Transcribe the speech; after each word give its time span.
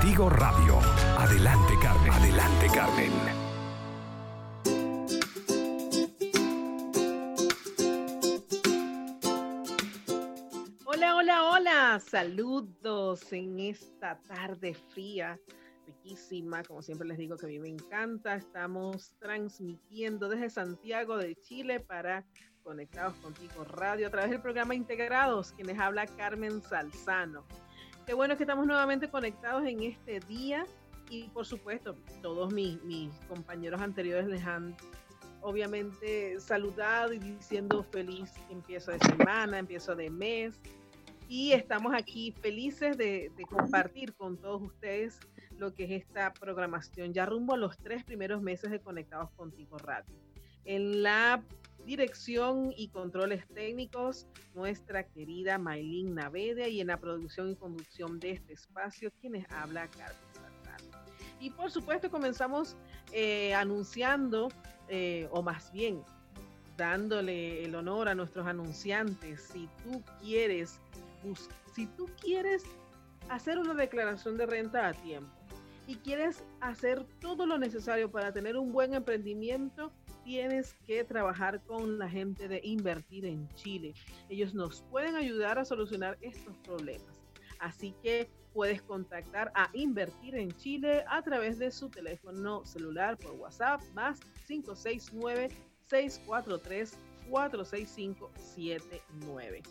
Contigo 0.00 0.30
Radio. 0.30 0.78
Adelante 1.18 1.74
Carmen, 1.82 2.10
adelante 2.10 2.66
Carmen. 2.74 3.12
Hola, 10.86 11.16
hola, 11.16 11.50
hola. 11.50 12.00
Saludos 12.00 13.30
en 13.34 13.60
esta 13.60 14.18
tarde 14.22 14.72
fría, 14.72 15.38
riquísima. 15.86 16.62
Como 16.62 16.80
siempre 16.80 17.06
les 17.06 17.18
digo 17.18 17.36
que 17.36 17.44
a 17.44 17.50
mí 17.50 17.58
me 17.58 17.68
encanta. 17.68 18.36
Estamos 18.36 19.12
transmitiendo 19.18 20.30
desde 20.30 20.48
Santiago 20.48 21.18
de 21.18 21.36
Chile 21.42 21.78
para 21.78 22.24
Conectados 22.62 23.16
Contigo 23.16 23.64
Radio 23.64 24.06
a 24.06 24.10
través 24.10 24.30
del 24.30 24.40
programa 24.40 24.74
Integrados, 24.74 25.52
quienes 25.52 25.78
habla 25.78 26.06
Carmen 26.06 26.62
Salzano. 26.62 27.44
Qué 28.10 28.14
bueno 28.14 28.36
que 28.36 28.42
estamos 28.42 28.66
nuevamente 28.66 29.08
conectados 29.08 29.64
en 29.64 29.84
este 29.84 30.18
día 30.18 30.66
y 31.10 31.28
por 31.28 31.46
supuesto 31.46 31.94
todos 32.20 32.52
mis, 32.52 32.82
mis 32.82 33.14
compañeros 33.28 33.80
anteriores 33.80 34.26
les 34.26 34.44
han 34.44 34.76
obviamente 35.42 36.40
saludado 36.40 37.12
y 37.12 37.20
diciendo 37.20 37.84
feliz 37.84 38.32
empiezo 38.50 38.90
de 38.90 38.98
semana, 38.98 39.60
empiezo 39.60 39.94
de 39.94 40.10
mes. 40.10 40.58
Y 41.28 41.52
estamos 41.52 41.94
aquí 41.94 42.32
felices 42.32 42.98
de, 42.98 43.30
de, 43.36 43.44
compartir 43.44 44.12
con 44.14 44.36
todos 44.38 44.60
ustedes 44.60 45.20
lo 45.56 45.72
que 45.72 45.84
es 45.84 46.02
esta 46.02 46.32
programación 46.32 47.14
ya 47.14 47.26
rumbo 47.26 47.54
a 47.54 47.58
los 47.58 47.78
tres 47.78 48.02
primeros 48.02 48.42
meses 48.42 48.72
de 48.72 48.80
Conectados 48.80 49.30
Contigo 49.36 49.78
Radio. 49.78 50.16
En 50.64 51.04
la 51.04 51.44
dirección 51.84 52.72
y 52.76 52.88
controles 52.88 53.46
técnicos, 53.48 54.26
nuestra 54.54 55.04
querida 55.04 55.58
Maylin 55.58 56.14
Navedia 56.14 56.68
y 56.68 56.80
en 56.80 56.88
la 56.88 56.98
producción 56.98 57.50
y 57.50 57.56
conducción 57.56 58.20
de 58.20 58.32
este 58.32 58.52
espacio, 58.52 59.10
quienes 59.20 59.50
habla 59.50 59.88
Carmen 59.88 60.16
Santana. 60.32 61.04
Y 61.40 61.50
por 61.50 61.70
supuesto 61.70 62.10
comenzamos 62.10 62.76
eh, 63.12 63.54
anunciando, 63.54 64.48
eh, 64.88 65.28
o 65.30 65.42
más 65.42 65.72
bien 65.72 66.02
dándole 66.76 67.64
el 67.64 67.74
honor 67.74 68.08
a 68.08 68.14
nuestros 68.14 68.46
anunciantes. 68.46 69.42
Si 69.52 69.68
tú 69.84 70.02
quieres, 70.20 70.80
si 71.74 71.86
tú 71.86 72.08
quieres 72.20 72.64
hacer 73.28 73.58
una 73.58 73.74
declaración 73.74 74.36
de 74.38 74.46
renta 74.46 74.88
a 74.88 74.94
tiempo 74.94 75.30
y 75.86 75.96
quieres 75.96 76.42
hacer 76.60 77.04
todo 77.20 77.46
lo 77.46 77.58
necesario 77.58 78.10
para 78.10 78.32
tener 78.32 78.56
un 78.56 78.72
buen 78.72 78.94
emprendimiento, 78.94 79.92
tienes 80.24 80.74
que 80.86 81.04
trabajar 81.04 81.62
con 81.64 81.98
la 81.98 82.08
gente 82.08 82.48
de 82.48 82.60
Invertir 82.64 83.24
en 83.24 83.48
Chile. 83.54 83.94
Ellos 84.28 84.54
nos 84.54 84.82
pueden 84.82 85.16
ayudar 85.16 85.58
a 85.58 85.64
solucionar 85.64 86.18
estos 86.20 86.56
problemas. 86.58 87.20
Así 87.58 87.94
que 88.02 88.30
puedes 88.52 88.82
contactar 88.82 89.50
a 89.54 89.70
Invertir 89.74 90.36
en 90.36 90.50
Chile 90.52 91.04
a 91.08 91.22
través 91.22 91.58
de 91.58 91.70
su 91.70 91.88
teléfono 91.88 92.64
celular 92.64 93.16
por 93.16 93.32
WhatsApp 93.32 93.82
más 93.94 94.20
569 94.46 95.48
643 95.88 96.98
46579. 97.30 99.62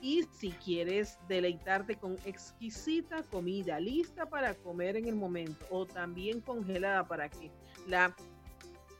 Y 0.00 0.22
si 0.32 0.52
quieres 0.52 1.18
deleitarte 1.28 1.96
con 1.96 2.16
exquisita 2.24 3.22
comida 3.24 3.78
lista 3.80 4.24
para 4.26 4.54
comer 4.54 4.96
en 4.96 5.08
el 5.08 5.16
momento 5.16 5.66
o 5.70 5.84
también 5.86 6.40
congelada 6.40 7.06
para 7.06 7.28
que 7.28 7.50
la 7.86 8.16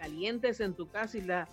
calientes 0.02 0.58
en 0.58 0.74
tu 0.74 0.88
casa 0.88 1.16
y 1.16 1.20
la, 1.20 1.46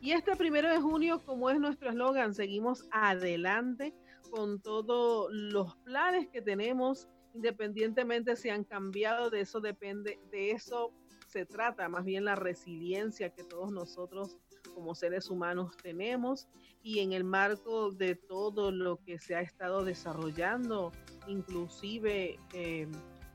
Y 0.00 0.10
este 0.10 0.34
primero 0.34 0.68
de 0.68 0.80
junio, 0.80 1.22
como 1.24 1.48
es 1.48 1.60
nuestro 1.60 1.90
eslogan, 1.90 2.34
seguimos 2.34 2.88
adelante 2.90 3.94
con 4.26 4.60
todos 4.60 5.28
los 5.32 5.76
planes 5.78 6.28
que 6.28 6.42
tenemos 6.42 7.08
independientemente 7.36 8.34
si 8.34 8.48
han 8.48 8.64
cambiado, 8.64 9.30
de 9.30 9.40
eso 9.40 9.60
depende, 9.60 10.18
de 10.30 10.52
eso 10.52 10.92
se 11.28 11.44
trata, 11.44 11.88
más 11.88 12.04
bien 12.04 12.24
la 12.24 12.34
resiliencia 12.34 13.30
que 13.30 13.44
todos 13.44 13.70
nosotros 13.70 14.38
como 14.74 14.94
seres 14.94 15.30
humanos 15.30 15.76
tenemos 15.82 16.48
y 16.82 17.00
en 17.00 17.12
el 17.12 17.24
marco 17.24 17.90
de 17.90 18.14
todo 18.14 18.70
lo 18.70 19.02
que 19.04 19.18
se 19.18 19.34
ha 19.34 19.40
estado 19.40 19.84
desarrollando, 19.84 20.92
inclusive 21.26 22.38
eh, 22.54 22.88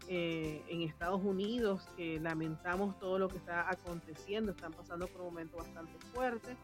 eh, 0.07 0.63
en 0.67 0.81
Estados 0.81 1.21
Unidos, 1.23 1.87
que 1.95 2.19
lamentamos 2.19 2.97
todo 2.97 3.19
lo 3.19 3.27
que 3.27 3.37
está 3.37 3.69
aconteciendo, 3.69 4.51
están 4.51 4.73
pasando 4.73 5.07
por 5.07 5.21
un 5.21 5.27
momento 5.27 5.57
bastante 5.57 5.93
fuerte. 6.13 6.57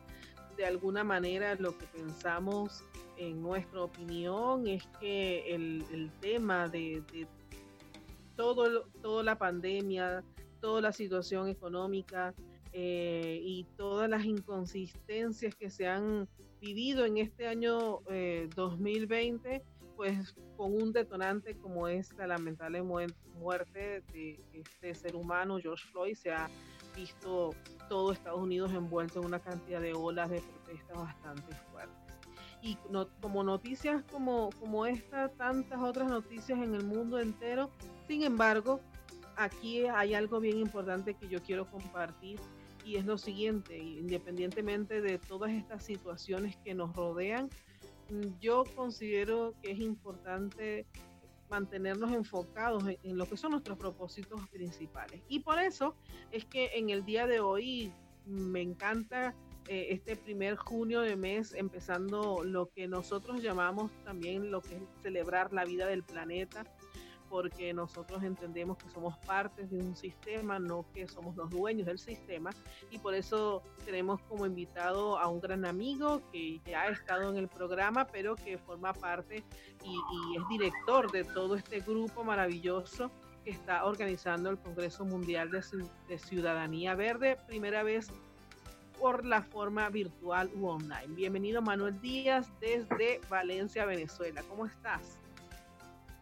De 0.57 0.65
alguna 0.65 1.03
manera 1.03 1.55
lo 1.55 1.77
que 1.77 1.85
pensamos 1.85 2.83
en 3.15 3.41
nuestra 3.41 3.83
opinión 3.83 4.67
es 4.67 4.83
que 4.99 5.53
el, 5.53 6.11
tema 6.19 6.67
de, 6.67 7.03
todo, 8.35 8.87
toda 9.01 9.23
la 9.23 9.37
pandemia, 9.37 10.23
toda 10.59 10.81
la 10.81 10.91
situación 10.91 11.47
económica 11.47 12.33
eh, 12.73 13.39
y 13.41 13.65
todas 13.77 14.09
las 14.09 14.25
inconsistencias 14.25 15.55
que 15.55 15.69
se 15.69 15.87
han 15.87 16.27
vivido 16.59 17.05
en 17.05 17.17
este 17.17 17.47
año 17.47 17.99
eh, 18.09 18.49
2020, 18.55 19.63
pues 19.95 20.35
con 20.55 20.73
un 20.73 20.91
detonante 20.91 21.55
como 21.57 21.87
es 21.87 22.13
la 22.13 22.27
lamentable 22.27 22.81
muerte 22.81 24.03
de 24.11 24.39
este 24.53 24.95
ser 24.95 25.15
humano, 25.15 25.59
George 25.59 25.87
Floyd, 25.91 26.15
se 26.15 26.31
ha 26.31 26.49
visto 26.95 27.51
todo 27.87 28.11
Estados 28.11 28.39
Unidos 28.39 28.71
envuelto 28.73 29.19
en 29.19 29.25
una 29.25 29.39
cantidad 29.39 29.81
de 29.81 29.93
olas 29.93 30.29
de 30.29 30.41
protestas 30.41 30.97
bastante 30.97 31.55
fuertes 31.71 32.07
y 32.61 32.77
no, 32.89 33.07
como 33.21 33.43
noticias 33.43 34.03
como, 34.11 34.49
como 34.59 34.85
esta, 34.85 35.29
tantas 35.29 35.81
otras 35.81 36.09
noticias 36.09 36.59
en 36.59 36.73
el 36.73 36.83
mundo 36.85 37.19
entero. 37.19 37.69
Sin 38.07 38.23
embargo, 38.23 38.81
aquí 39.35 39.85
hay 39.85 40.13
algo 40.13 40.39
bien 40.39 40.57
importante 40.57 41.13
que 41.13 41.27
yo 41.27 41.41
quiero 41.41 41.69
compartir 41.69 42.39
y 42.83 42.95
es 42.95 43.05
lo 43.05 43.17
siguiente, 43.17 43.77
independientemente 43.77 45.01
de 45.01 45.19
todas 45.19 45.51
estas 45.51 45.83
situaciones 45.83 46.55
que 46.57 46.73
nos 46.73 46.95
rodean, 46.95 47.49
yo 48.39 48.63
considero 48.75 49.53
que 49.61 49.71
es 49.71 49.79
importante 49.79 50.85
mantenernos 51.49 52.11
enfocados 52.11 52.83
en, 52.87 53.17
lo 53.17 53.27
que 53.27 53.37
son 53.37 53.51
nuestros 53.51 53.77
propósitos 53.77 54.47
principales. 54.49 55.21
Y 55.27 55.39
por 55.39 55.59
eso 55.59 55.95
es 56.31 56.45
que 56.45 56.71
en 56.75 56.89
el 56.89 57.05
día 57.05 57.27
de 57.27 57.39
hoy 57.39 57.93
me 58.25 58.61
encanta 58.61 59.33
eh, 59.67 59.87
este 59.91 60.15
primer 60.15 60.55
junio 60.55 61.01
de 61.01 61.15
mes, 61.15 61.53
empezando 61.53 62.43
lo 62.43 62.69
que 62.69 62.87
nosotros 62.87 63.41
llamamos 63.41 63.91
también 64.03 64.51
lo 64.51 64.61
que 64.61 64.75
es 64.75 64.83
celebrar 65.01 65.53
la 65.53 65.65
vida 65.65 65.87
del 65.87 66.03
planeta, 66.03 66.65
porque 67.29 67.73
nosotros 67.73 68.23
entendemos 68.23 68.77
que 68.77 68.89
somos 68.89 69.17
partes 69.19 69.69
de 69.69 69.77
un 69.77 69.95
sistema, 69.95 70.59
no 70.59 70.85
que 70.93 71.07
somos 71.07 71.35
los 71.35 71.49
dueños 71.49 71.87
del 71.87 71.99
sistema, 71.99 72.51
y 72.91 72.97
por 72.99 73.13
eso 73.13 73.63
tenemos 73.85 74.21
como 74.23 74.45
invitado 74.45 75.17
a 75.17 75.27
un 75.27 75.39
gran 75.39 75.65
amigo 75.65 76.21
que 76.31 76.59
ya 76.65 76.83
ha 76.83 76.89
estado 76.89 77.29
en 77.29 77.37
el 77.37 77.47
programa, 77.47 78.05
pero 78.07 78.35
que 78.35 78.57
forma 78.57 78.93
parte 78.93 79.43
y, 79.83 79.89
y 79.89 80.37
es 80.37 80.47
director 80.49 81.11
de 81.11 81.23
todo 81.23 81.55
este 81.55 81.79
grupo 81.79 82.23
maravilloso 82.23 83.11
que 83.43 83.51
está 83.51 83.85
organizando 83.85 84.49
el 84.49 84.57
Congreso 84.57 85.05
Mundial 85.05 85.51
de, 85.51 85.63
de 86.07 86.19
Ciudadanía 86.19 86.95
Verde, 86.95 87.37
primera 87.47 87.83
vez 87.83 88.11
por 88.99 89.25
la 89.25 89.41
forma 89.41 89.89
virtual 89.89 90.49
u 90.55 90.67
online. 90.67 91.07
Bienvenido 91.09 91.61
Manuel 91.61 91.99
Díaz 92.01 92.51
desde 92.59 93.21
Valencia, 93.29 93.85
Venezuela. 93.85 94.43
¿Cómo 94.49 94.65
estás? 94.65 95.19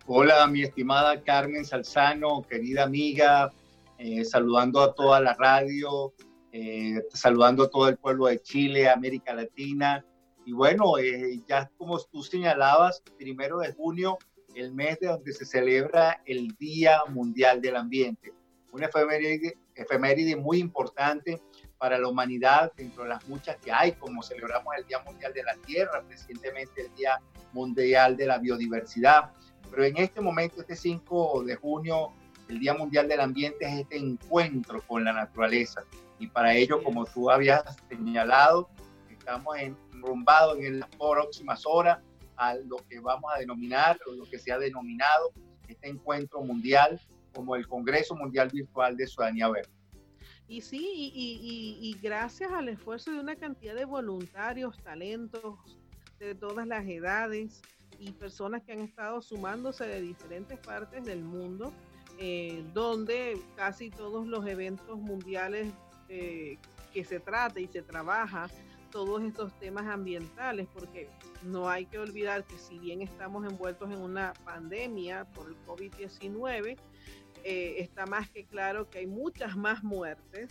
Hola, 0.08 0.46
mi 0.46 0.62
estimada 0.62 1.24
Carmen 1.24 1.66
Salzano, 1.66 2.44
querida 2.44 2.84
amiga, 2.84 3.52
eh, 3.98 4.24
saludando 4.24 4.80
a 4.82 4.94
toda 4.94 5.20
la 5.20 5.34
radio, 5.34 6.14
eh, 6.52 7.02
saludando 7.12 7.64
a 7.64 7.70
todo 7.72 7.90
el 7.90 7.98
pueblo 7.98 8.28
de 8.28 8.40
Chile, 8.40 8.88
América 8.88 9.34
Latina 9.34 10.06
Y 10.46 10.54
bueno, 10.54 11.00
eh, 11.00 11.42
ya 11.48 11.72
como 11.76 11.98
tú 11.98 12.22
señalabas, 12.22 13.02
primero 13.18 13.58
de 13.58 13.74
junio, 13.74 14.20
el 14.54 14.76
mes 14.76 15.00
de 15.00 15.08
donde 15.08 15.34
se 15.34 15.44
celebra 15.44 16.22
el 16.26 16.50
Día 16.60 17.00
Mundial 17.10 17.60
del 17.60 17.76
Ambiente. 17.76 18.32
Una 18.72 18.86
efeméride, 18.86 19.58
efeméride 19.74 20.36
muy 20.36 20.60
importante 20.60 21.42
para 21.80 21.98
la 21.98 22.08
humanidad, 22.08 22.72
dentro 22.78 23.04
de 23.04 23.10
las 23.10 23.28
muchas 23.28 23.58
que 23.58 23.72
hay, 23.72 23.94
como 23.94 24.22
celebramos 24.22 24.72
el 24.78 24.86
Día 24.86 25.00
Mundial 25.00 25.34
de 25.34 25.44
la 25.44 25.56
Tierra, 25.66 26.04
recientemente 26.08 26.86
el 26.86 26.94
Día 26.94 27.20
Mundial 27.54 28.16
de 28.16 28.28
la 28.28 28.38
Biodiversidad. 28.38 29.32
Pero 29.70 29.84
en 29.84 29.98
este 29.98 30.22
momento, 30.22 30.62
este 30.62 30.76
5 30.76 31.44
de 31.44 31.56
junio, 31.56 32.14
el 32.48 32.60
Día 32.60 32.74
Mundial 32.74 33.08
del 33.08 33.20
Ambiente 33.20 33.66
es 33.66 33.82
este 33.82 33.98
encuentro 33.98 34.82
con 34.88 35.04
la 35.04 35.14
naturaleza. 35.14 35.84
Y 36.20 36.28
para 36.28 36.54
ello, 36.56 36.84
como 36.84 37.06
tú 37.06 37.30
habías 37.30 37.64
señalado, 37.90 38.70
estamos 39.10 39.58
enrumbados 39.58 40.60
en 40.60 40.80
las 40.80 40.90
próximas 40.90 41.64
horas 41.66 42.00
a 42.38 42.56
lo 42.56 42.78
que 42.90 43.00
vamos 43.00 43.32
a 43.34 43.40
denominar, 43.40 43.98
o 44.08 44.12
lo 44.12 44.26
que 44.26 44.38
se 44.38 44.52
ha 44.52 44.60
denominado 44.60 45.32
este 45.68 45.90
encuentro 45.90 46.42
mundial 46.42 47.00
como 47.34 47.56
el 47.56 47.68
Congreso 47.68 48.16
Mundial 48.16 48.50
Virtual 48.50 48.96
de 48.96 49.08
Ciudadanía 49.08 49.50
Verde. 49.50 49.70
Y 50.48 50.62
sí, 50.62 51.12
y, 51.14 51.78
y, 51.82 51.98
gracias 52.02 52.52
al 52.52 52.70
esfuerzo 52.70 53.12
de 53.12 53.20
una 53.20 53.36
cantidad 53.36 53.74
de 53.74 53.86
voluntarios, 53.86 54.78
talentos 54.84 55.80
de 56.20 56.36
todas 56.36 56.68
las 56.68 56.86
edades 56.86 57.64
y 58.00 58.12
personas 58.12 58.64
que 58.64 58.74
han 58.74 58.82
estado 58.82 59.22
sumándose 59.22 59.86
de 59.86 60.02
diferentes 60.02 60.60
partes 60.60 61.04
del 61.06 61.24
mundo, 61.24 61.74
eh, 62.20 62.64
donde 62.74 63.42
casi 63.56 63.90
todos 63.90 64.28
los 64.28 64.46
eventos 64.48 64.98
mundiales 65.00 65.68
eh, 66.10 66.58
que 66.94 67.04
se 67.04 67.20
trata 67.20 67.60
y 67.60 67.68
se 67.68 67.82
trabaja 67.82 68.50
todos 68.92 69.22
estos 69.24 69.52
temas 69.60 69.88
ambientales, 69.88 70.68
porque 70.74 71.10
no 71.44 71.70
hay 71.70 71.86
que 71.86 72.00
olvidar 72.00 72.46
que 72.46 72.58
si 72.58 72.80
bien 72.80 73.02
estamos 73.02 73.46
envueltos 73.46 73.92
en 73.92 73.98
una 73.98 74.34
pandemia 74.46 75.26
por 75.26 75.48
el 75.48 75.56
COVID-19, 75.66 76.78
eh, 77.44 77.76
está 77.80 78.06
más 78.06 78.30
que 78.30 78.46
claro 78.46 78.90
que 78.90 79.00
hay 79.00 79.08
muchas 79.08 79.58
más 79.58 79.84
muertes 79.84 80.50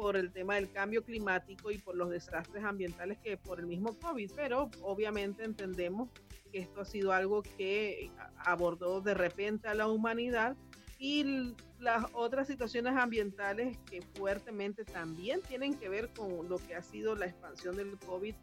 por 0.00 0.16
el 0.16 0.32
tema 0.32 0.54
del 0.54 0.72
cambio 0.72 1.04
climático 1.04 1.70
y 1.70 1.76
por 1.76 1.94
los 1.94 2.08
desastres 2.08 2.64
ambientales 2.64 3.18
que 3.18 3.36
por 3.36 3.60
el 3.60 3.66
mismo 3.66 3.92
COVID, 3.98 4.30
pero 4.34 4.70
obviamente 4.80 5.44
entendemos 5.44 6.08
que 6.50 6.60
esto 6.60 6.80
ha 6.80 6.84
sido 6.86 7.12
algo 7.12 7.42
que 7.42 8.10
abordó 8.38 9.02
de 9.02 9.12
repente 9.12 9.68
a 9.68 9.74
la 9.74 9.88
humanidad 9.88 10.56
y 10.98 11.54
las 11.78 12.06
otras 12.14 12.46
situaciones 12.46 12.96
ambientales 12.96 13.76
que 13.90 14.00
fuertemente 14.14 14.86
también 14.86 15.42
tienen 15.42 15.74
que 15.74 15.90
ver 15.90 16.08
con 16.14 16.48
lo 16.48 16.56
que 16.56 16.74
ha 16.74 16.82
sido 16.82 17.14
la 17.14 17.26
expansión 17.26 17.76
del 17.76 17.98
COVID, 17.98 18.34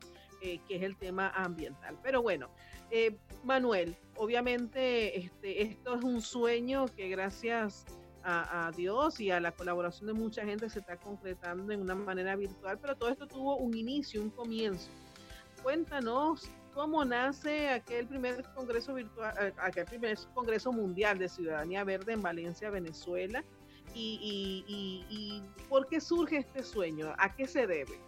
eh, 0.44 0.60
que 0.68 0.75
es 0.75 0.83
el 0.83 0.95
tema 0.95 1.30
ambiental. 1.30 1.98
Pero 2.03 2.21
bueno, 2.21 2.51
eh, 2.92 3.18
Manuel, 3.44 3.95
obviamente 4.15 5.18
este, 5.18 5.63
esto 5.63 5.95
es 5.95 6.03
un 6.03 6.21
sueño 6.21 6.86
que 6.95 7.10
gracias 7.10 7.83
a, 7.88 8.06
a, 8.23 8.71
Dios 8.75 9.19
y 9.19 9.31
a 9.31 9.39
la 9.39 9.51
colaboración 9.51 10.07
de 10.07 10.13
mucha 10.13 10.43
gente 10.43 10.69
se 10.69 10.79
está 10.79 10.97
concretando 10.97 11.71
en 11.71 11.81
una 11.81 11.95
manera 11.95 12.35
virtual, 12.35 12.77
pero 12.79 12.95
todo 12.95 13.09
esto 13.09 13.27
tuvo 13.27 13.57
un 13.57 13.75
inicio, 13.75 14.21
un 14.21 14.29
comienzo. 14.29 14.89
Cuéntanos 15.63 16.49
cómo 16.73 17.03
nace 17.05 17.69
aquel 17.69 18.07
primer 18.07 18.43
congreso 18.53 18.93
virtual, 18.93 19.33
eh, 19.41 19.53
aquel 19.57 19.85
primer 19.85 20.17
congreso 20.33 20.71
mundial 20.71 21.17
de 21.17 21.29
ciudadanía 21.29 21.83
verde 21.83 22.13
en 22.13 22.21
Valencia, 22.21 22.69
Venezuela, 22.69 23.43
y, 23.95 25.41
por 25.69 25.87
qué 25.87 25.99
surge 25.99 26.37
este 26.37 26.63
sueño, 26.63 27.13
a 27.17 27.33
qué 27.35 27.47
se 27.47 27.65
debe. 27.65 27.99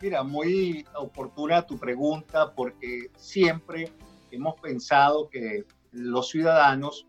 Mira, 0.00 0.22
muy 0.22 0.86
oportuna 0.94 1.66
tu 1.66 1.78
pregunta 1.78 2.54
porque 2.54 3.10
siempre 3.16 3.92
hemos 4.30 4.58
pensado 4.60 5.28
que 5.28 5.64
los 5.90 6.28
ciudadanos 6.28 7.06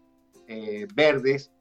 eh, 0.47 0.87
verdes 0.95 1.51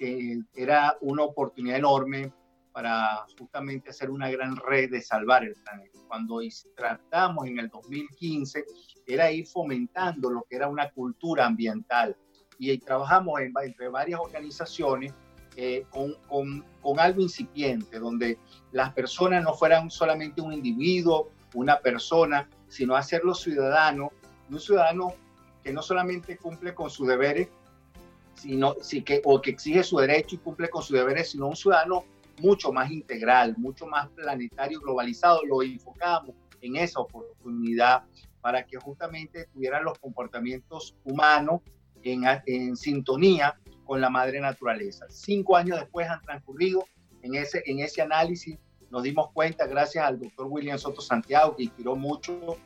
eh, 0.00 0.38
era 0.54 0.96
una 1.00 1.24
oportunidad 1.24 1.78
enorme 1.78 2.32
para 2.72 3.26
justamente 3.38 3.90
hacer 3.90 4.10
una 4.10 4.30
gran 4.30 4.56
red 4.56 4.90
de 4.90 5.00
salvar 5.00 5.44
el 5.44 5.54
planeta. 5.54 5.98
Cuando 6.06 6.40
tratamos 6.76 7.46
en 7.46 7.58
el 7.58 7.68
2015, 7.68 8.64
era 9.06 9.30
ir 9.32 9.46
fomentando 9.46 10.30
lo 10.30 10.44
que 10.48 10.56
era 10.56 10.68
una 10.68 10.90
cultura 10.90 11.46
ambiental 11.46 12.16
y 12.58 12.76
trabajamos 12.78 13.40
en, 13.40 13.52
entre 13.62 13.88
varias 13.88 14.20
organizaciones 14.20 15.12
eh, 15.56 15.86
con, 15.90 16.14
con, 16.28 16.64
con, 16.80 17.00
algo 17.00 17.20
incipiente, 17.20 17.98
donde 17.98 18.38
las 18.70 18.92
personas 18.92 19.42
no 19.42 19.54
fueran 19.54 19.90
solamente 19.90 20.40
un 20.40 20.52
individuo, 20.52 21.32
una 21.54 21.80
persona, 21.80 22.48
sino 22.68 22.94
hacerlo 22.94 23.34
ciudadano, 23.34 24.12
un 24.50 24.60
ciudadano 24.60 25.14
que 25.64 25.72
no 25.72 25.82
solamente 25.82 26.36
cumple 26.36 26.74
con 26.74 26.90
sus 26.90 27.08
deberes, 27.08 27.48
sino, 28.38 28.74
sí 28.80 29.02
que, 29.02 29.20
o 29.24 29.40
que 29.40 29.50
exige 29.50 29.82
su 29.82 29.98
derecho 29.98 30.36
y 30.36 30.38
cumple 30.38 30.68
con 30.68 30.82
sus 30.82 30.96
deberes, 30.96 31.30
sino 31.30 31.48
un 31.48 31.56
ciudadano 31.56 32.04
mucho 32.40 32.72
más 32.72 32.90
integral, 32.90 33.54
mucho 33.58 33.86
más 33.86 34.08
planetario, 34.10 34.80
globalizado, 34.80 35.44
lo 35.44 35.62
enfocamos 35.62 36.34
en 36.60 36.76
esa 36.76 37.00
oportunidad 37.00 38.04
para 38.40 38.64
que 38.64 38.78
justamente 38.78 39.46
tuvieran 39.52 39.84
los 39.84 39.98
comportamientos 39.98 40.94
humanos 41.04 41.60
en, 42.02 42.22
en 42.46 42.76
sintonía 42.76 43.58
con 43.84 44.00
la 44.00 44.10
madre 44.10 44.40
naturaleza. 44.40 45.06
Cinco 45.08 45.56
años 45.56 45.80
después 45.80 46.08
han 46.08 46.20
transcurrido 46.22 46.84
en 47.22 47.34
ese, 47.34 47.62
en 47.66 47.80
ese 47.80 48.02
análisis, 48.02 48.58
nos 48.90 49.02
dimos 49.02 49.30
cuenta, 49.32 49.66
gracias 49.66 50.04
al 50.04 50.18
doctor 50.18 50.46
William 50.48 50.78
Soto 50.78 51.00
Santiago, 51.00 51.56
que 51.56 51.64
inspiró 51.64 51.96
mucho 51.96 52.56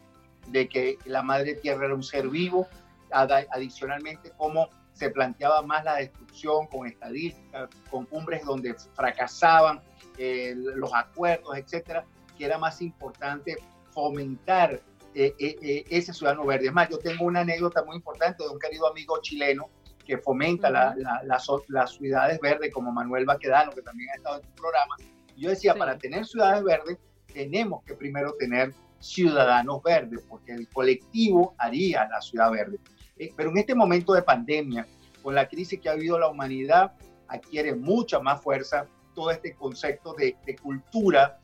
de 0.49 0.69
que 0.69 0.99
la 1.05 1.23
madre 1.23 1.55
tierra 1.55 1.87
era 1.87 1.95
un 1.95 2.03
ser 2.03 2.29
vivo, 2.29 2.69
adicionalmente 3.11 4.31
como 4.37 4.69
se 4.93 5.11
planteaba 5.11 5.63
más 5.63 5.85
la 5.85 5.97
destrucción 5.97 6.67
con 6.67 6.87
estadísticas, 6.87 7.69
con 7.91 8.05
cumbres 8.07 8.45
donde 8.45 8.75
fracasaban 8.95 9.81
eh, 10.19 10.55
los 10.57 10.93
acuerdos, 10.95 11.57
etcétera, 11.57 12.05
que 12.37 12.45
era 12.45 12.59
más 12.59 12.81
importante 12.83 13.57
fomentar 13.91 14.81
eh, 15.15 15.35
eh, 15.39 15.85
ese 15.91 16.13
ciudadano 16.13 16.45
verde. 16.45 16.67
Es 16.67 16.73
más, 16.73 16.89
yo 16.89 16.99
tengo 16.99 17.25
una 17.25 17.41
anécdota 17.41 17.85
muy 17.85 17.97
importante 17.97 18.43
de 18.43 18.49
un 18.51 18.59
querido 18.59 18.89
amigo 18.89 19.19
chileno 19.21 19.69
que 20.05 20.19
fomenta 20.19 20.71
las 20.71 21.95
ciudades 21.97 22.41
verdes, 22.41 22.73
como 22.73 22.93
Manuel 22.93 23.25
Baquedano, 23.25 23.73
que 23.73 23.83
también 23.83 24.11
ha 24.11 24.17
estado 24.17 24.37
en 24.41 24.43
tu 24.43 24.55
programa. 24.55 24.97
Yo 25.37 25.51
decía, 25.51 25.75
para 25.75 25.97
tener 25.97 26.27
ciudades 26.27 26.63
verdes, 26.65 26.99
tenemos 27.33 27.85
que 27.85 27.95
primero 27.95 28.35
tener 28.35 28.75
ciudadanos 28.99 29.83
verdes, 29.83 30.25
porque 30.29 30.53
el 30.53 30.69
colectivo 30.69 31.55
haría 31.59 32.09
la 32.09 32.21
ciudad 32.21 32.51
verde. 32.51 32.79
Eh, 33.23 33.33
pero 33.37 33.51
en 33.51 33.59
este 33.59 33.73
momento 33.77 34.15
de 34.15 34.23
pandemia, 34.23 34.85
con 35.23 35.37
la 35.37 35.47
crisis 35.49 35.79
que 35.79 35.89
ha 35.89 35.95
vivido 35.95 36.19
la 36.19 36.27
humanidad, 36.27 36.93
adquiere 37.29 37.73
mucha 37.73 38.19
más 38.19 38.43
fuerza 38.43 38.89
todo 39.15 39.31
este 39.31 39.55
concepto 39.55 40.13
de, 40.15 40.35
cultura, 40.61 41.39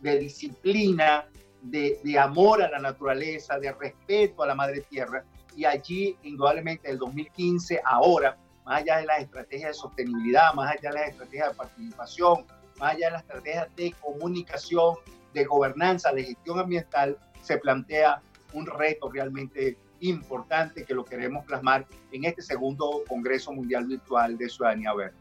de 0.00 0.18
disciplina, 0.20 1.26
de, 1.60 2.18
amor 2.18 2.62
a 2.62 2.70
la 2.70 2.78
naturaleza, 2.78 3.58
de 3.58 3.72
respeto 3.72 4.42
a 4.42 4.46
la 4.46 4.54
madre 4.54 4.80
tierra. 4.88 5.22
Y 5.54 5.66
allí, 5.66 6.16
indudablemente, 6.22 6.90
el 6.90 6.96
2015, 6.96 7.82
ahora, 7.84 8.38
más 8.64 8.80
allá 8.80 8.96
de 8.96 9.04
las 9.04 9.20
estrategias 9.20 9.68
de 9.72 9.74
sostenibilidad, 9.74 10.54
más 10.54 10.72
allá 10.72 10.92
de 10.92 10.98
las 10.98 11.08
estrategias 11.10 11.50
de 11.50 11.54
participación, 11.56 12.46
más 12.78 12.94
allá 12.94 13.08
de 13.08 13.12
las 13.12 13.22
estrategias 13.22 13.76
de 13.76 13.92
comunicación, 14.00 14.94
de 15.34 15.44
gobernanza, 15.44 16.10
de 16.10 16.24
gestión 16.24 16.58
ambiental, 16.58 17.18
se 17.42 17.58
plantea 17.58 18.22
un 18.54 18.64
reto 18.64 19.10
realmente 19.10 19.76
importante 20.00 20.84
que 20.84 20.94
lo 20.94 21.04
queremos 21.04 21.44
plasmar 21.44 21.86
en 22.12 22.24
este 22.24 22.42
segundo 22.42 23.02
Congreso 23.08 23.52
Mundial 23.52 23.86
Virtual 23.86 24.36
de 24.36 24.48
Ciudadanía 24.48 24.94
Verde. 24.94 25.16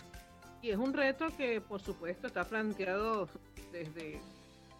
Y 0.61 0.69
es 0.69 0.77
un 0.77 0.93
reto 0.93 1.27
que, 1.37 1.61
por 1.61 1.81
supuesto, 1.81 2.27
está 2.27 2.43
planteado 2.43 3.29
desde 3.71 4.19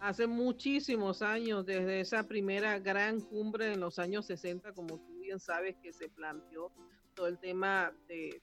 hace 0.00 0.26
muchísimos 0.26 1.22
años, 1.22 1.66
desde 1.66 2.00
esa 2.00 2.22
primera 2.22 2.78
gran 2.78 3.20
cumbre 3.20 3.72
en 3.72 3.80
los 3.80 3.98
años 3.98 4.26
60, 4.26 4.72
como 4.72 4.98
tú 4.98 5.18
bien 5.20 5.40
sabes, 5.40 5.76
que 5.82 5.92
se 5.92 6.08
planteó 6.08 6.72
todo 7.14 7.26
el 7.26 7.38
tema 7.38 7.92
de, 8.06 8.40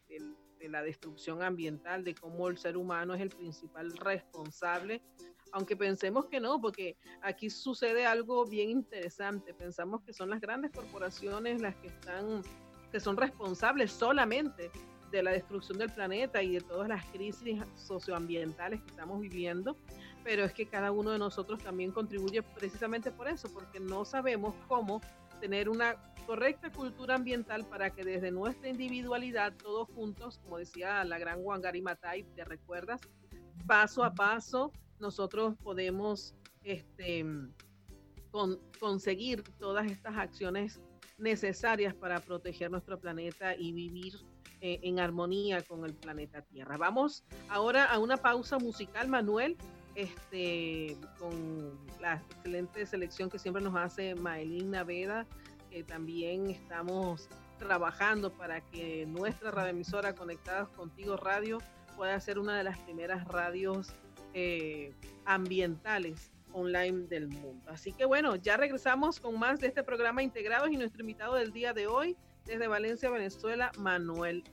de 0.59 0.69
la 0.69 0.81
destrucción 0.81 1.41
ambiental, 1.43 2.03
de 2.03 2.15
cómo 2.15 2.47
el 2.49 2.57
ser 2.57 2.77
humano 2.77 3.13
es 3.13 3.21
el 3.21 3.29
principal 3.29 3.95
responsable 3.97 5.01
aunque 5.55 5.77
pensemos 5.77 6.25
que 6.25 6.41
no, 6.41 6.59
porque 6.59 6.97
aquí 7.21 7.49
sucede 7.49 8.05
algo 8.05 8.45
bien 8.45 8.69
interesante. 8.69 9.53
Pensamos 9.53 10.01
que 10.01 10.11
son 10.11 10.29
las 10.29 10.41
grandes 10.41 10.69
corporaciones 10.71 11.61
las 11.61 11.73
que 11.77 11.87
están, 11.87 12.41
que 12.91 12.99
son 12.99 13.15
responsables 13.15 13.89
solamente 13.93 14.69
de 15.11 15.23
la 15.23 15.31
destrucción 15.31 15.77
del 15.77 15.93
planeta 15.93 16.43
y 16.43 16.55
de 16.55 16.59
todas 16.59 16.89
las 16.89 17.05
crisis 17.05 17.61
socioambientales 17.77 18.81
que 18.81 18.89
estamos 18.89 19.21
viviendo, 19.21 19.77
pero 20.25 20.43
es 20.43 20.51
que 20.51 20.65
cada 20.65 20.91
uno 20.91 21.11
de 21.11 21.19
nosotros 21.19 21.63
también 21.63 21.93
contribuye 21.93 22.43
precisamente 22.43 23.09
por 23.09 23.29
eso, 23.29 23.47
porque 23.53 23.79
no 23.79 24.03
sabemos 24.03 24.53
cómo 24.67 24.99
tener 25.39 25.69
una 25.69 25.95
correcta 26.27 26.69
cultura 26.69 27.15
ambiental 27.15 27.63
para 27.63 27.91
que 27.91 28.03
desde 28.03 28.29
nuestra 28.29 28.67
individualidad, 28.67 29.53
todos 29.53 29.87
juntos, 29.95 30.37
como 30.43 30.57
decía 30.57 31.01
la 31.05 31.17
gran 31.17 31.39
Wangari 31.41 31.81
Matai, 31.81 32.23
¿te 32.35 32.43
recuerdas? 32.43 32.99
Paso 33.65 34.03
a 34.03 34.13
paso, 34.13 34.73
nosotros 34.99 35.55
podemos 35.63 36.35
este, 36.63 37.25
conseguir 38.79 39.43
todas 39.59 39.89
estas 39.89 40.17
acciones 40.17 40.81
necesarias 41.17 41.93
para 41.93 42.19
proteger 42.19 42.69
nuestro 42.71 42.99
planeta 42.99 43.55
y 43.55 43.71
vivir 43.71 44.13
eh, 44.61 44.79
en 44.83 44.99
armonía 44.99 45.61
con 45.61 45.85
el 45.85 45.93
planeta 45.93 46.41
Tierra. 46.41 46.77
Vamos 46.77 47.23
ahora 47.49 47.85
a 47.85 47.99
una 47.99 48.17
pausa 48.17 48.57
musical, 48.57 49.07
Manuel, 49.07 49.57
este, 49.95 50.97
con 51.17 51.77
la 52.01 52.15
excelente 52.15 52.85
selección 52.85 53.29
que 53.29 53.39
siempre 53.39 53.63
nos 53.63 53.75
hace 53.75 54.15
Maelín 54.15 54.71
Naveda, 54.71 55.25
que 55.69 55.83
también 55.83 56.49
estamos 56.49 57.29
trabajando 57.59 58.31
para 58.31 58.61
que 58.61 59.05
nuestra 59.05 59.51
radioemisora 59.51 60.13
Conectadas 60.15 60.67
Contigo 60.69 61.15
Radio 61.15 61.59
pueda 61.95 62.19
ser 62.19 62.39
una 62.39 62.57
de 62.57 62.63
las 62.63 62.77
primeras 62.79 63.25
radios 63.25 63.93
eh, 64.35 64.93
ambientales 65.23 66.29
online 66.51 67.07
del 67.07 67.29
mundo. 67.29 67.71
Así 67.71 67.93
que 67.93 68.03
bueno, 68.05 68.35
ya 68.35 68.57
regresamos 68.57 69.17
con 69.19 69.39
más 69.39 69.61
de 69.61 69.67
este 69.67 69.81
programa 69.81 70.21
Integrados 70.23 70.69
y 70.69 70.77
nuestro 70.77 70.99
invitado 71.01 71.35
del 71.35 71.53
día 71.53 71.73
de 71.73 71.87
hoy 71.87 72.17
desde 72.45 72.67
Valencia, 72.67 73.09
Venezuela, 73.09 73.71
Manuel. 73.77 74.43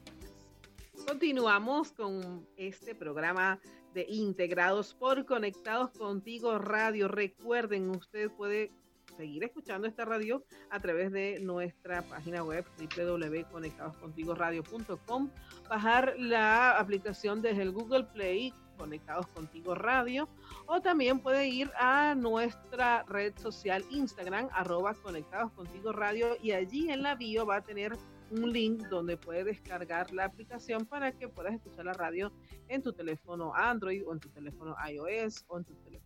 Continuamos 1.07 1.93
con 1.93 2.49
este 2.57 2.95
programa 2.95 3.61
de 3.93 4.07
Integrados 4.09 4.95
por 4.95 5.27
Conectados 5.27 5.91
Contigo 5.91 6.59
Radio. 6.59 7.09
Recuerden, 7.09 7.91
usted 7.91 8.31
puede 8.31 8.71
seguir 9.17 9.43
escuchando 9.43 9.89
esta 9.89 10.05
radio 10.05 10.45
a 10.71 10.79
través 10.79 11.11
de 11.11 11.41
nuestra 11.41 12.03
página 12.03 12.45
web 12.45 12.65
www.conectadoscontigoradio.com, 12.79 15.31
bajar 15.69 16.15
la 16.19 16.79
aplicación 16.79 17.43
desde 17.43 17.63
el 17.63 17.73
Google 17.73 18.05
Play 18.05 18.55
Conectados 18.73 19.27
Contigo 19.29 19.75
Radio 19.75 20.29
o 20.67 20.81
también 20.81 21.21
puede 21.21 21.49
ir 21.49 21.71
a 21.79 22.15
nuestra 22.15 23.03
red 23.05 23.37
social 23.39 23.85
Instagram 23.91 24.49
arroba 24.53 24.95
Conectados 24.95 25.53
Contigo 25.53 25.93
Radio 25.93 26.37
y 26.43 26.53
allí 26.53 26.91
en 26.91 27.03
la 27.03 27.15
bio 27.15 27.47
va 27.47 27.57
a 27.57 27.63
tener 27.63 27.97
un 28.31 28.53
link 28.53 28.89
donde 28.89 29.17
puedes 29.17 29.45
descargar 29.45 30.11
la 30.13 30.25
aplicación 30.25 30.87
para 30.87 31.13
que 31.13 31.29
puedas 31.29 31.55
escuchar 31.55 31.85
la 31.85 31.93
radio 31.93 32.33
en 32.69 32.83
tu 32.83 32.93
teléfono 32.93 33.53
Android 33.55 34.03
o 34.07 34.13
en 34.13 34.21
tu 34.21 34.31
teléfono 34.31 34.75
iOS 34.89 35.45
o 35.49 35.59
en 35.59 35.65
tu 35.65 35.75
teléfono. 35.75 36.03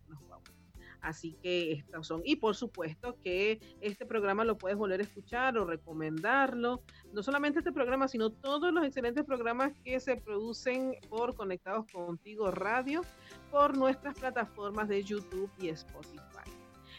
Así 1.01 1.33
que 1.41 1.71
estas 1.73 2.07
son, 2.07 2.21
y 2.25 2.37
por 2.37 2.55
supuesto 2.55 3.17
que 3.23 3.59
este 3.81 4.05
programa 4.05 4.43
lo 4.43 4.57
puedes 4.57 4.77
volver 4.77 4.99
a 4.99 5.03
escuchar 5.03 5.57
o 5.57 5.65
recomendarlo. 5.65 6.81
No 7.13 7.23
solamente 7.23 7.59
este 7.59 7.71
programa, 7.71 8.07
sino 8.07 8.31
todos 8.31 8.73
los 8.73 8.85
excelentes 8.85 9.23
programas 9.23 9.73
que 9.83 9.99
se 9.99 10.17
producen 10.17 10.95
por 11.09 11.35
Conectados 11.35 11.85
Contigo 11.91 12.51
Radio 12.51 13.01
por 13.51 13.77
nuestras 13.77 14.17
plataformas 14.17 14.87
de 14.87 15.03
YouTube 15.03 15.49
y 15.59 15.69
Spotify. 15.69 16.51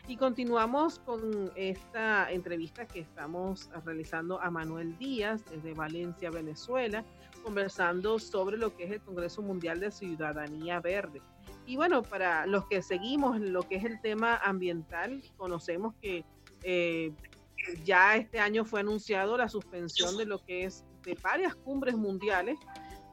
Y 0.06 0.16
continuamos 0.16 0.98
con 1.00 1.52
esta 1.54 2.32
entrevista 2.32 2.86
que 2.86 3.00
estamos 3.00 3.68
realizando 3.84 4.40
a 4.40 4.50
Manuel 4.50 4.96
Díaz 4.96 5.44
desde 5.50 5.74
Valencia, 5.74 6.30
Venezuela, 6.30 7.04
conversando 7.44 8.18
sobre 8.18 8.56
lo 8.56 8.74
que 8.74 8.84
es 8.84 8.92
el 8.92 9.00
Congreso 9.02 9.42
Mundial 9.42 9.80
de 9.80 9.90
Ciudadanía 9.90 10.80
Verde. 10.80 11.20
Y 11.68 11.76
bueno, 11.76 12.02
para 12.02 12.46
los 12.46 12.64
que 12.64 12.80
seguimos 12.80 13.38
lo 13.38 13.60
que 13.60 13.76
es 13.76 13.84
el 13.84 14.00
tema 14.00 14.38
ambiental, 14.38 15.22
conocemos 15.36 15.94
que 16.00 16.24
eh, 16.62 17.12
ya 17.84 18.16
este 18.16 18.40
año 18.40 18.64
fue 18.64 18.80
anunciado 18.80 19.36
la 19.36 19.50
suspensión 19.50 20.16
de 20.16 20.24
lo 20.24 20.42
que 20.42 20.64
es 20.64 20.86
de 21.04 21.14
varias 21.22 21.54
cumbres 21.54 21.94
mundiales 21.94 22.58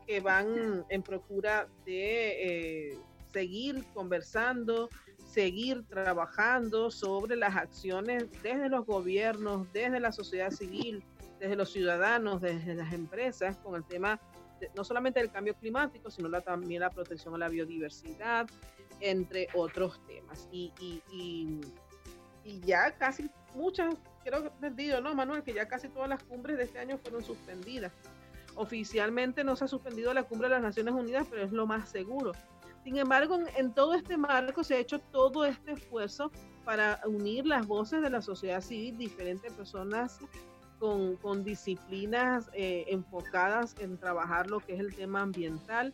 que 0.07 0.21
van 0.21 0.85
en 0.87 1.03
procura 1.03 1.67
de 1.85 2.91
eh, 2.93 2.99
seguir 3.33 3.83
conversando, 3.93 4.87
seguir 5.17 5.83
trabajando 5.89 6.91
sobre 6.91 7.35
las 7.35 7.57
acciones 7.57 8.31
desde 8.41 8.69
los 8.69 8.85
gobiernos, 8.85 9.67
desde 9.73 9.99
la 9.99 10.13
sociedad 10.13 10.51
civil, 10.51 11.03
desde 11.41 11.57
los 11.57 11.73
ciudadanos, 11.73 12.39
desde 12.39 12.73
las 12.73 12.93
empresas, 12.93 13.57
con 13.57 13.75
el 13.75 13.83
tema 13.83 14.17
no 14.75 14.83
solamente 14.83 15.19
del 15.19 15.31
cambio 15.31 15.55
climático, 15.55 16.09
sino 16.09 16.29
también 16.41 16.81
la 16.81 16.89
protección 16.89 17.33
a 17.35 17.37
la 17.37 17.49
biodiversidad, 17.49 18.47
entre 18.99 19.47
otros 19.53 19.99
temas. 20.07 20.47
Y, 20.51 21.61
ya 22.63 22.91
casi 22.97 23.29
muchas, 23.55 23.95
creo 24.23 24.43
que 24.43 24.49
perdido, 24.51 25.01
¿no, 25.01 25.13
Manuel? 25.15 25.43
Que 25.43 25.53
ya 25.53 25.67
casi 25.67 25.89
todas 25.89 26.07
las 26.07 26.23
cumbres 26.23 26.57
de 26.57 26.63
este 26.63 26.79
año 26.79 26.97
fueron 26.97 27.23
suspendidas. 27.23 27.91
Oficialmente 28.55 29.43
no 29.43 29.55
se 29.55 29.65
ha 29.65 29.67
suspendido 29.67 30.13
la 30.13 30.23
cumbre 30.23 30.47
de 30.47 30.55
las 30.55 30.63
Naciones 30.63 30.93
Unidas, 30.93 31.27
pero 31.29 31.43
es 31.43 31.51
lo 31.51 31.65
más 31.65 31.89
seguro. 31.89 32.33
Sin 32.83 32.97
embargo, 32.97 33.39
en 33.57 33.73
todo 33.73 33.95
este 33.95 34.15
marco 34.15 34.63
se 34.63 34.75
ha 34.75 34.77
hecho 34.77 34.99
todo 34.99 35.43
este 35.43 35.71
esfuerzo 35.71 36.31
para 36.63 37.01
unir 37.05 37.47
las 37.47 37.65
voces 37.65 38.01
de 38.01 38.11
la 38.11 38.21
sociedad 38.21 38.61
civil, 38.61 38.97
diferentes 38.97 39.51
personas 39.53 40.19
con, 40.79 41.15
con 41.17 41.43
disciplinas 41.43 42.49
eh, 42.53 42.85
enfocadas 42.87 43.75
en 43.79 43.97
trabajar 43.97 44.49
lo 44.49 44.59
que 44.59 44.73
es 44.73 44.79
el 44.79 44.95
tema 44.95 45.21
ambiental 45.21 45.93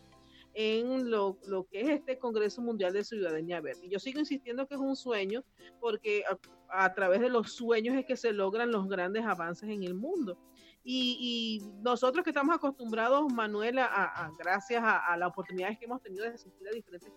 en 0.54 1.10
lo, 1.10 1.38
lo, 1.46 1.64
que 1.64 1.80
es 1.80 1.88
este 1.88 2.18
Congreso 2.18 2.60
Mundial 2.60 2.92
de 2.92 3.04
Ciudadanía 3.04 3.60
Verde. 3.60 3.88
Yo 3.88 3.98
sigo 3.98 4.20
insistiendo 4.20 4.66
que 4.66 4.74
es 4.74 4.80
un 4.80 4.96
sueño 4.96 5.44
porque 5.80 6.24
a, 6.68 6.94
través 6.94 7.20
de 7.20 7.30
los 7.30 7.52
sueños 7.52 7.96
es 7.96 8.04
que 8.04 8.16
se 8.16 8.32
logran 8.32 8.70
los 8.70 8.88
grandes 8.88 9.24
avances 9.24 9.68
en 9.68 9.82
el 9.82 9.94
mundo. 9.94 10.38
Y, 10.84 11.16
y 11.20 11.82
nosotros 11.82 12.24
que 12.24 12.30
estamos 12.30 12.54
acostumbrados, 12.54 13.32
Manuel, 13.32 13.78
a, 13.78 14.32
gracias 14.38 14.82
a, 14.84 15.16
las 15.16 15.28
oportunidades 15.28 15.78
que 15.78 15.84
hemos 15.84 16.02
tenido 16.02 16.24
de 16.24 16.30
asistir 16.30 16.68
a 16.68 16.72
diferentes 16.72 17.12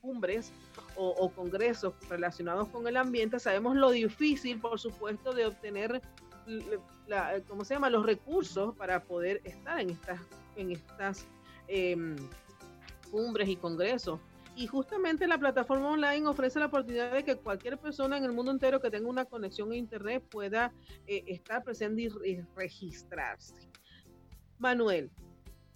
cumbres 0.00 0.50
o, 0.96 1.08
o, 1.08 1.30
congresos 1.30 1.92
relacionados 2.08 2.68
con 2.68 2.86
el 2.86 2.96
ambiente, 2.96 3.38
sabemos 3.38 3.76
lo 3.76 3.90
difícil, 3.90 4.58
por 4.58 4.78
supuesto, 4.78 5.32
de 5.34 5.46
obtener 5.46 6.00
¿cómo 7.48 7.64
se 7.64 7.74
llama? 7.74 7.90
los 7.90 8.04
recursos 8.04 8.74
para 8.76 9.02
poder 9.02 9.40
estar 9.44 9.80
en 9.80 9.90
estas, 9.90 10.20
en 10.56 10.72
estas 10.72 11.26
em, 11.68 12.16
cumbres 13.10 13.48
y 13.48 13.56
congresos. 13.56 14.20
Y 14.56 14.66
justamente 14.66 15.26
la 15.26 15.38
plataforma 15.38 15.90
online 15.90 16.26
ofrece 16.26 16.58
la 16.58 16.66
oportunidad 16.66 17.12
de 17.12 17.24
que 17.24 17.36
cualquier 17.36 17.78
persona 17.78 18.18
en 18.18 18.24
el 18.24 18.32
mundo 18.32 18.50
entero 18.50 18.80
que 18.80 18.90
tenga 18.90 19.08
una 19.08 19.24
conexión 19.24 19.72
a 19.72 19.76
Internet 19.76 20.24
pueda 20.28 20.72
eh, 21.06 21.24
estar 21.28 21.62
presente 21.62 22.02
y, 22.02 22.40
registrarse. 22.56 23.54
Manuel, 24.58 25.10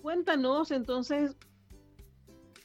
cuéntanos 0.03 0.71
entonces, 0.71 1.37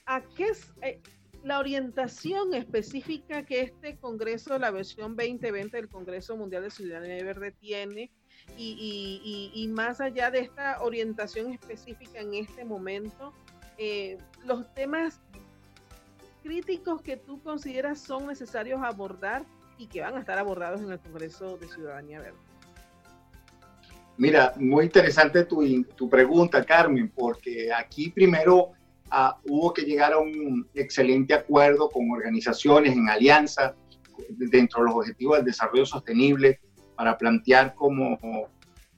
¿a 0.06 0.22
qué 0.22 0.52
eh, 0.82 1.00
la 1.44 1.60
orientación 1.60 2.54
específica 2.54 3.46
que 3.46 3.62
este 3.62 3.98
Congreso, 3.98 4.58
la 4.58 4.72
versión 4.72 5.16
2020 5.16 5.78
del 5.78 5.90
Congreso 5.90 6.36
Mundial 6.36 6.64
de 6.64 6.70
Ciudadanía 6.70 7.24
Verde 7.24 7.52
tiene 7.52 8.12
y, 8.58 9.70
más 9.74 10.02
allá 10.02 10.32
de 10.32 10.40
esta 10.40 10.82
orientación 10.82 11.54
específica 11.54 12.20
en 12.20 12.34
este 12.34 12.66
momento, 12.66 13.34
eh, 13.78 14.18
los 14.46 14.74
temas 14.74 15.22
críticos 16.44 17.02
que 17.02 17.16
tú 17.16 17.42
consideras 17.42 18.00
son 18.00 18.28
necesarios 18.28 18.82
abordar 18.84 19.46
y 19.78 19.88
que 19.88 20.02
van 20.02 20.16
a 20.16 20.20
estar 20.20 20.38
abordados 20.38 20.82
en 20.82 20.92
el 20.92 21.00
Congreso 21.00 21.58
de 21.58 21.68
Ciudadanía 21.68 22.20
Verde. 22.20 22.38
Mira, 24.18 24.54
muy 24.58 24.86
interesante 24.86 25.46
tu, 25.46 25.84
tu 25.96 26.10
pregunta, 26.10 26.66
Carmen, 26.66 27.10
porque 27.10 27.72
aquí 27.72 28.10
primero 28.10 28.74
Ah, 29.12 29.40
hubo 29.46 29.74
que 29.74 29.84
llegar 29.84 30.14
a 30.14 30.20
un 30.20 30.68
excelente 30.76 31.34
acuerdo 31.34 31.90
con 31.90 32.10
organizaciones 32.12 32.96
en 32.96 33.10
alianza 33.10 33.76
dentro 34.30 34.82
de 34.82 34.86
los 34.86 34.96
objetivos 34.98 35.38
del 35.38 35.46
desarrollo 35.46 35.86
sostenible 35.86 36.60
para 36.96 37.18
plantear 37.18 37.74
como 37.74 38.18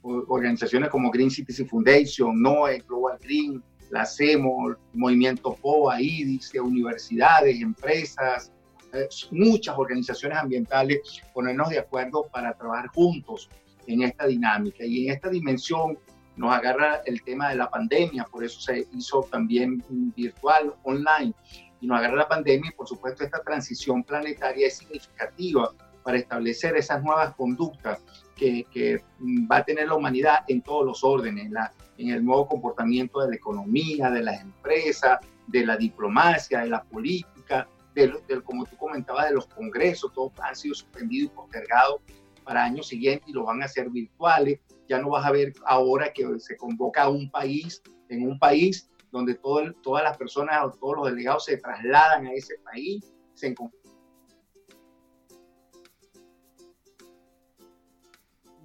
organizaciones 0.02 0.90
como 0.90 1.10
Green 1.10 1.30
Cities 1.30 1.66
Foundation, 1.68 2.42
NOE, 2.42 2.80
Global 2.80 3.18
Green, 3.22 3.62
la 3.90 4.04
CEMO, 4.04 4.74
Movimiento 4.94 5.54
POA, 5.54 6.00
IDIS, 6.00 6.52
universidades, 6.54 7.60
empresas, 7.60 8.52
eh, 8.92 9.08
muchas 9.30 9.78
organizaciones 9.78 10.38
ambientales, 10.38 11.22
ponernos 11.32 11.70
de 11.70 11.78
acuerdo 11.78 12.26
para 12.32 12.52
trabajar 12.54 12.88
juntos 12.88 13.48
en 13.86 14.02
esta 14.02 14.26
dinámica. 14.26 14.84
Y 14.84 15.06
en 15.06 15.12
esta 15.12 15.28
dimensión 15.28 15.98
nos 16.36 16.52
agarra 16.54 17.02
el 17.04 17.22
tema 17.22 17.50
de 17.50 17.56
la 17.56 17.70
pandemia, 17.70 18.24
por 18.24 18.44
eso 18.44 18.60
se 18.60 18.86
hizo 18.92 19.22
también 19.30 19.84
virtual, 20.16 20.74
online, 20.82 21.34
y 21.80 21.86
nos 21.86 21.98
agarra 21.98 22.16
la 22.16 22.28
pandemia 22.28 22.70
y 22.70 22.76
por 22.76 22.86
supuesto 22.86 23.24
esta 23.24 23.42
transición 23.42 24.02
planetaria 24.04 24.68
es 24.68 24.78
significativa 24.78 25.70
para 26.02 26.18
establecer 26.18 26.76
esas 26.76 27.02
nuevas 27.02 27.34
conductas 27.34 28.00
que, 28.36 28.64
que 28.70 29.04
va 29.50 29.58
a 29.58 29.64
tener 29.64 29.88
la 29.88 29.94
humanidad 29.94 30.40
en 30.48 30.62
todos 30.62 30.84
los 30.84 31.04
órdenes, 31.04 31.50
en 31.98 32.10
el 32.10 32.24
nuevo 32.24 32.48
comportamiento 32.48 33.20
de 33.20 33.30
la 33.30 33.36
economía, 33.36 34.10
de 34.10 34.22
las 34.22 34.40
empresas, 34.40 35.20
de 35.46 35.66
la 35.66 35.76
diplomacia, 35.76 36.60
de 36.60 36.68
la 36.68 36.82
política, 36.82 37.68
de, 37.94 38.12
como 38.44 38.64
tú 38.64 38.76
comentabas, 38.76 39.28
de 39.28 39.34
los 39.34 39.46
congresos, 39.46 40.12
todos 40.12 40.32
han 40.40 40.56
sido 40.56 40.74
suspendidos 40.74 41.30
y 41.32 41.36
postergados 41.36 42.00
para 42.44 42.64
años 42.64 42.88
siguientes 42.88 43.28
y 43.28 43.32
los 43.32 43.46
van 43.46 43.62
a 43.62 43.66
hacer 43.66 43.90
virtuales 43.90 44.60
ya 44.88 45.00
no 45.00 45.10
vas 45.10 45.24
a 45.24 45.32
ver 45.32 45.52
ahora 45.66 46.12
que 46.12 46.38
se 46.38 46.56
convoca 46.56 47.04
a 47.04 47.08
un 47.08 47.30
país, 47.30 47.82
en 48.08 48.28
un 48.28 48.38
país 48.38 48.90
donde 49.10 49.34
todas 49.34 50.04
las 50.04 50.16
personas 50.16 50.64
o 50.64 50.70
todos 50.70 50.96
los 50.96 51.06
delegados 51.06 51.44
se 51.44 51.56
trasladan 51.56 52.26
a 52.26 52.32
ese 52.32 52.56
país, 52.64 53.12
se 53.34 53.54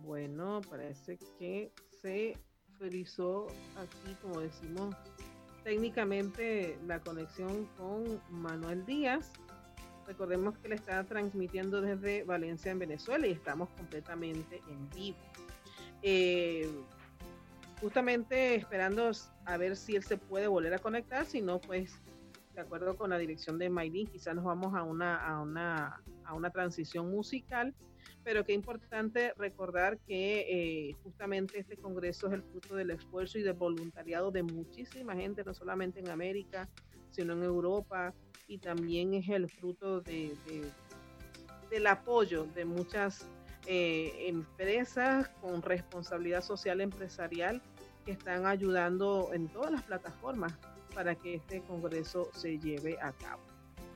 Bueno, 0.04 0.62
parece 0.70 1.18
que 1.38 1.72
se 2.02 2.38
frizó 2.78 3.48
aquí, 3.78 4.16
como 4.22 4.40
decimos 4.40 4.96
técnicamente, 5.64 6.78
la 6.88 7.00
conexión 7.02 7.66
con 7.78 8.22
Manuel 8.30 8.86
Díaz. 8.86 9.34
Recordemos 10.08 10.58
que 10.58 10.70
le 10.70 10.76
está 10.76 11.04
transmitiendo 11.04 11.82
desde 11.82 12.24
Valencia, 12.24 12.72
en 12.72 12.80
Venezuela, 12.80 13.28
y 13.28 13.32
estamos 13.32 13.70
completamente 13.70 14.62
en 14.70 14.90
vivo. 14.90 15.18
Eh, 16.02 16.70
justamente 17.82 18.56
esperando 18.56 19.12
a 19.46 19.58
ver 19.58 19.76
si 19.76 19.96
él 19.96 20.04
se 20.04 20.18
puede 20.18 20.48
volver 20.48 20.74
a 20.74 20.80
conectar, 20.80 21.26
si 21.26 21.42
no, 21.42 21.60
pues 21.60 21.94
de 22.56 22.62
acuerdo 22.62 22.96
con 22.96 23.12
la 23.12 23.20
dirección 23.20 23.60
de 23.60 23.70
Maylin, 23.70 24.08
quizás 24.08 24.34
nos 24.34 24.46
vamos 24.46 24.74
a 24.74 24.82
una, 24.82 25.18
a 25.18 25.42
una, 25.42 26.02
a 26.24 26.34
una 26.34 26.50
transición 26.50 27.12
musical 27.12 27.76
pero 28.28 28.44
qué 28.44 28.52
importante 28.52 29.34
recordar 29.38 30.00
que 30.00 30.90
eh, 30.90 30.96
justamente 31.02 31.60
este 31.60 31.78
Congreso 31.78 32.28
es 32.28 32.34
el 32.34 32.44
fruto 32.44 32.76
del 32.76 32.92
esfuerzo 32.92 33.38
y 33.38 33.42
del 33.42 33.54
voluntariado 33.54 34.32
de 34.32 34.44
muchísima 34.44 35.16
gente, 35.16 35.46
no 35.46 35.54
solamente 35.54 36.02
en 36.02 36.10
América, 36.10 36.68
sino 37.10 37.32
en 37.32 37.44
Europa, 37.44 38.14
y 38.48 38.58
también 38.60 39.14
es 39.14 39.28
el 39.30 39.50
fruto 39.50 40.02
de, 40.02 40.36
del 41.70 41.88
apoyo 41.88 42.46
de 42.46 42.66
muchas 42.66 43.26
eh, 43.66 44.28
empresas 44.28 45.30
con 45.42 45.62
responsabilidad 45.62 46.42
social 46.42 46.82
empresarial 46.82 47.62
que 48.06 48.12
están 48.14 48.46
ayudando 48.46 49.32
en 49.34 49.50
todas 49.50 49.72
las 49.72 49.84
plataformas 49.84 50.54
para 50.96 51.16
que 51.16 51.36
este 51.36 51.62
Congreso 51.62 52.30
se 52.34 52.58
lleve 52.58 52.98
a 53.02 53.12
cabo. 53.12 53.44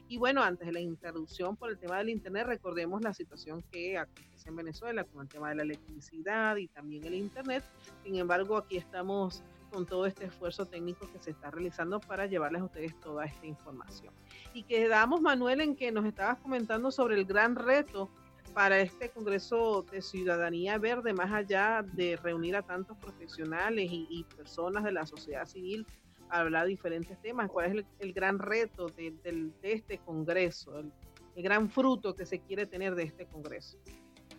Y 0.07 0.19
bueno, 0.19 0.43
antes 0.43 0.67
de 0.67 0.73
la 0.73 0.81
interrupción 0.81 1.57
por 1.57 1.71
el 1.71 1.79
tema 1.79 1.99
del 1.99 2.11
Internet, 2.11 2.47
recordemos 2.47 3.03
la 3.03 3.15
situación 3.15 3.63
que 3.73 3.97
acontece 3.97 4.49
en 4.51 4.57
Venezuela 4.57 5.05
con 5.05 5.23
el 5.23 5.29
tema 5.29 5.49
de 5.49 5.57
la 5.57 5.63
electricidad 5.63 6.57
y 6.57 6.69
también 6.69 7.05
el 7.05 7.15
Internet. 7.15 7.65
Sin 8.05 8.17
embargo, 8.17 8.59
aquí 8.59 8.77
estamos 8.77 9.43
con 9.71 9.87
todo 9.87 10.07
este 10.07 10.27
esfuerzo 10.27 10.67
técnico 10.67 11.11
que 11.11 11.19
se 11.19 11.31
está 11.31 11.51
realizando 11.51 12.01
para 12.01 12.27
llevarles 12.27 12.63
a 12.63 12.67
ustedes 12.67 12.99
toda 13.01 13.25
esta 13.25 13.47
información. 13.47 14.15
Y 14.53 14.63
quedamos, 14.63 15.21
Manuel, 15.21 15.61
en 15.61 15.75
que 15.75 15.91
nos 15.91 16.05
estabas 16.05 16.39
comentando 16.39 16.91
sobre 16.91 17.17
el 17.17 17.25
gran 17.25 17.57
reto 17.57 18.11
para 18.59 18.81
este 18.81 19.09
Congreso 19.11 19.87
de 19.89 20.03
Ciudadanía 20.03 20.79
Verde, 20.79 21.13
más 21.13 21.33
allá 21.33 21.85
de 21.93 22.17
reunir 22.17 22.57
a 22.57 22.63
tantos 22.63 22.97
profesionales 22.97 23.89
y, 23.89 24.27
personas 24.37 24.83
de 24.83 24.91
la 24.91 25.07
sociedad 25.07 25.47
civil 25.47 25.87
a 26.29 26.41
hablar 26.41 26.65
de 26.65 26.71
diferentes 26.71 27.17
temas, 27.23 27.49
cuál 27.49 27.67
es 27.67 27.85
el, 28.01 28.13
gran 28.13 28.41
reto 28.41 28.89
de, 28.89 29.15
este 29.63 29.99
Congreso, 29.99 30.77
el 30.77 31.43
gran 31.45 31.71
fruto 31.71 32.17
que 32.17 32.27
se 32.27 32.41
quiere 32.41 32.67
tener 32.67 32.97
de 32.97 33.05
este 33.05 33.27
Congreso. 33.27 33.79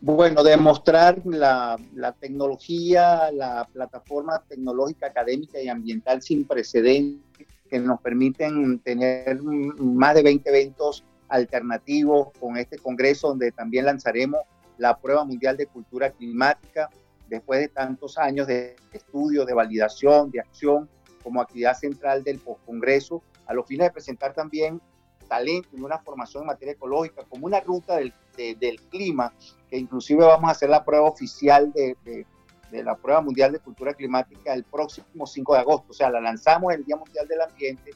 Bueno, 0.01 0.43
demostrar 0.43 1.21
la, 1.23 1.77
tecnología, 2.19 3.31
la 3.31 3.69
plataforma 3.71 4.43
tecnológica, 4.49 5.07
académica 5.07 5.61
y 5.61 5.69
ambiental 5.69 6.21
sin 6.21 6.43
precedentes 6.43 7.47
que 7.69 7.79
nos 7.79 8.01
permiten 8.01 8.79
tener 8.79 9.41
más 9.41 10.13
de 10.13 10.23
20 10.23 10.49
eventos 10.49 11.05
alternativos 11.29 12.29
con 12.39 12.57
este 12.57 12.77
congreso 12.77 13.29
donde 13.29 13.51
también 13.51 13.85
lanzaremos 13.85 14.41
la 14.77 14.97
prueba 14.97 15.23
mundial 15.23 15.57
de 15.57 15.67
cultura 15.67 16.09
climática 16.11 16.89
después 17.27 17.59
de 17.59 17.67
tantos 17.67 18.17
años 18.17 18.47
de 18.47 18.75
estudio, 18.91 19.45
de 19.45 19.53
validación, 19.53 20.31
de 20.31 20.39
acción 20.39 20.89
como 21.23 21.41
actividad 21.41 21.75
central 21.75 22.23
del 22.23 22.39
postcongreso, 22.39 23.21
a 23.45 23.53
los 23.53 23.67
fines 23.67 23.87
de 23.87 23.91
presentar 23.91 24.33
también 24.33 24.81
talento 25.27 25.69
y 25.73 25.81
una 25.81 25.99
formación 25.99 26.43
en 26.43 26.47
materia 26.47 26.73
ecológica 26.73 27.23
como 27.29 27.45
una 27.45 27.59
ruta 27.59 27.97
del, 27.97 28.13
del 28.35 28.81
clima, 28.89 29.33
que 29.69 29.77
inclusive 29.77 30.25
vamos 30.25 30.49
a 30.49 30.51
hacer 30.51 30.69
la 30.69 30.83
prueba 30.83 31.07
oficial 31.07 31.71
de, 31.71 31.95
de, 32.03 32.83
la 32.83 32.95
prueba 32.95 33.21
mundial 33.21 33.51
de 33.51 33.59
cultura 33.59 33.93
climática 33.93 34.53
el 34.53 34.63
próximo 34.63 35.25
5 35.25 35.53
de 35.53 35.59
agosto. 35.59 35.87
O 35.89 35.93
sea, 35.93 36.09
la 36.09 36.19
lanzamos 36.19 36.73
el 36.73 36.85
Día 36.85 36.95
Mundial 36.95 37.27
del 37.27 37.41
Ambiente 37.41 37.91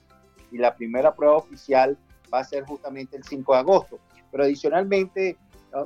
y 0.51 0.57
la 0.57 0.75
primera 0.75 1.15
prueba 1.15 1.37
oficial 1.37 1.97
va 2.33 2.39
a 2.39 2.43
ser 2.43 2.63
justamente 2.63 3.15
el 3.17 3.23
5 3.23 3.53
de 3.53 3.59
agosto. 3.59 3.99
Pero 4.31 4.43
adicionalmente, 4.43 5.37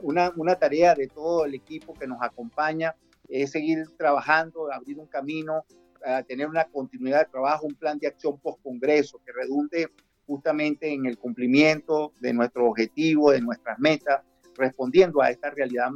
una, 0.02 0.32
una 0.36 0.56
tarea 0.56 0.96
de 0.96 1.08
todo 1.08 1.46
el 1.46 1.54
equipo 1.54 1.94
que 1.94 2.08
nos 2.08 2.22
acompaña 2.22 2.96
es 3.28 3.52
seguir 3.52 3.86
trabajando, 3.98 4.72
abrir 4.72 5.00
un 5.00 5.08
camino, 5.08 5.66
a 6.06 6.24
tener 6.24 6.48
una 6.48 6.66
continuidad 6.66 7.26
de 7.26 7.32
trabajo, 7.32 7.66
un 7.66 7.76
plan 7.76 7.98
de 8.00 8.08
acción 8.08 8.38
post-congreso 8.40 9.20
que 9.26 9.34
redunde 9.34 9.90
justamente 10.26 10.94
en 10.94 11.06
el 11.06 11.18
cumplimiento 11.18 12.14
de 12.20 12.34
nuestro 12.34 12.68
objetivo, 12.68 13.32
de 13.32 13.42
nuestras 13.42 13.80
metas, 13.80 14.22
respondiendo 14.56 15.22
a 15.22 15.30
esta 15.30 15.50
realidad 15.50 15.90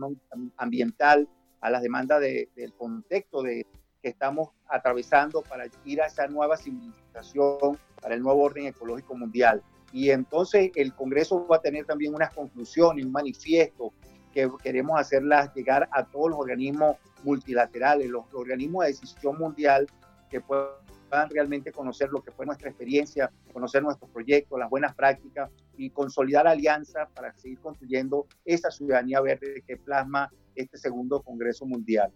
ambiental, 0.57 1.27
a 1.59 1.69
las 1.69 1.81
demandas 1.81 2.21
del 2.21 2.73
contexto 2.77 3.43
de, 3.43 3.65
que 4.01 4.09
estamos 4.09 4.49
atravesando 4.67 5.41
para 5.43 5.65
ir 5.85 6.01
a 6.01 6.07
esa 6.07 6.27
nueva 6.27 6.57
civilización, 6.57 7.77
para 8.01 8.15
el 8.15 8.21
nuevo 8.21 8.41
orden 8.41 8.65
ecológico 8.65 9.15
mundial. 9.15 9.61
Y 9.91 10.09
entonces 10.09 10.71
el 10.75 10.93
Congreso 10.93 11.45
va 11.47 11.57
a 11.57 11.61
tener 11.61 11.85
también 11.85 12.13
unas 12.13 12.33
conclusiones, 12.33 13.05
un 13.05 13.11
manifiesto 13.11 13.93
que 14.33 14.49
queremos 14.63 14.99
hacerlas 14.99 15.53
llegar 15.53 15.89
a 15.91 16.05
todos 16.05 16.31
los 16.31 16.39
organismos 16.39 16.97
multilaterales, 17.23 18.09
los 18.09 18.25
organismos 18.33 18.85
de 18.85 18.91
decisión 18.91 19.37
mundial 19.37 19.87
que 20.29 20.39
puedan 20.39 21.29
realmente 21.29 21.71
conocer 21.71 22.09
lo 22.09 22.21
que 22.21 22.31
fue 22.31 22.45
nuestra 22.45 22.69
experiencia, 22.69 23.29
conocer 23.51 23.83
nuestros 23.83 24.09
proyectos, 24.11 24.57
las 24.57 24.69
buenas 24.69 24.95
prácticas 24.95 25.49
y 25.75 25.89
consolidar 25.89 26.47
alianzas 26.47 27.09
para 27.13 27.33
seguir 27.33 27.59
construyendo 27.59 28.27
esa 28.45 28.71
ciudadanía 28.71 29.19
verde 29.19 29.61
que 29.67 29.75
plasma 29.75 30.31
este 30.55 30.77
segundo 30.77 31.21
Congreso 31.21 31.65
Mundial. 31.65 32.11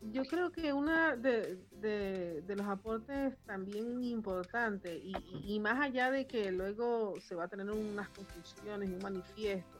Yo 0.00 0.24
creo 0.24 0.52
que 0.52 0.72
uno 0.72 1.16
de, 1.16 1.58
de, 1.80 2.56
los 2.56 2.66
aportes 2.66 3.36
también 3.46 4.02
importante 4.04 4.96
y, 4.96 5.12
y, 5.44 5.58
más 5.58 5.80
allá 5.80 6.10
de 6.10 6.26
que 6.26 6.52
luego 6.52 7.14
se 7.20 7.34
va 7.34 7.44
a 7.44 7.48
tener 7.48 7.68
unas 7.70 8.08
conclusiones 8.10 8.88
y 8.88 8.92
un 8.94 9.02
manifiesto 9.02 9.78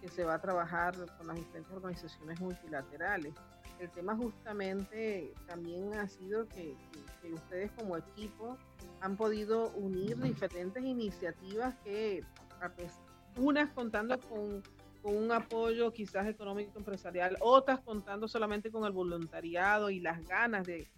que 0.00 0.08
se 0.08 0.24
va 0.24 0.34
a 0.34 0.40
trabajar 0.40 0.94
con 1.16 1.28
las 1.28 1.36
diferentes 1.36 1.72
organizaciones 1.72 2.40
multilaterales, 2.40 3.34
el 3.82 3.90
tema 3.90 4.16
justamente 4.16 5.32
también 5.46 5.94
ha 5.94 6.08
sido 6.08 6.46
que, 6.48 6.76
ustedes 7.32 7.70
como 7.72 7.96
equipo 7.96 8.56
han 9.00 9.16
podido 9.16 9.70
unir 9.70 10.16
diferentes 10.18 10.84
iniciativas 10.84 11.74
que, 11.84 12.24
unas 13.36 13.70
contando 13.72 14.18
con, 14.20 14.62
un 15.02 15.32
apoyo 15.32 15.92
quizás 15.92 16.26
económico 16.26 16.78
empresarial, 16.78 17.36
otras 17.40 17.80
contando 17.80 18.28
solamente 18.28 18.70
con 18.70 18.84
el 18.84 18.92
voluntariado 18.92 19.90
y 19.90 20.00
las 20.00 20.26
ganas 20.26 20.66
de, 20.66 20.88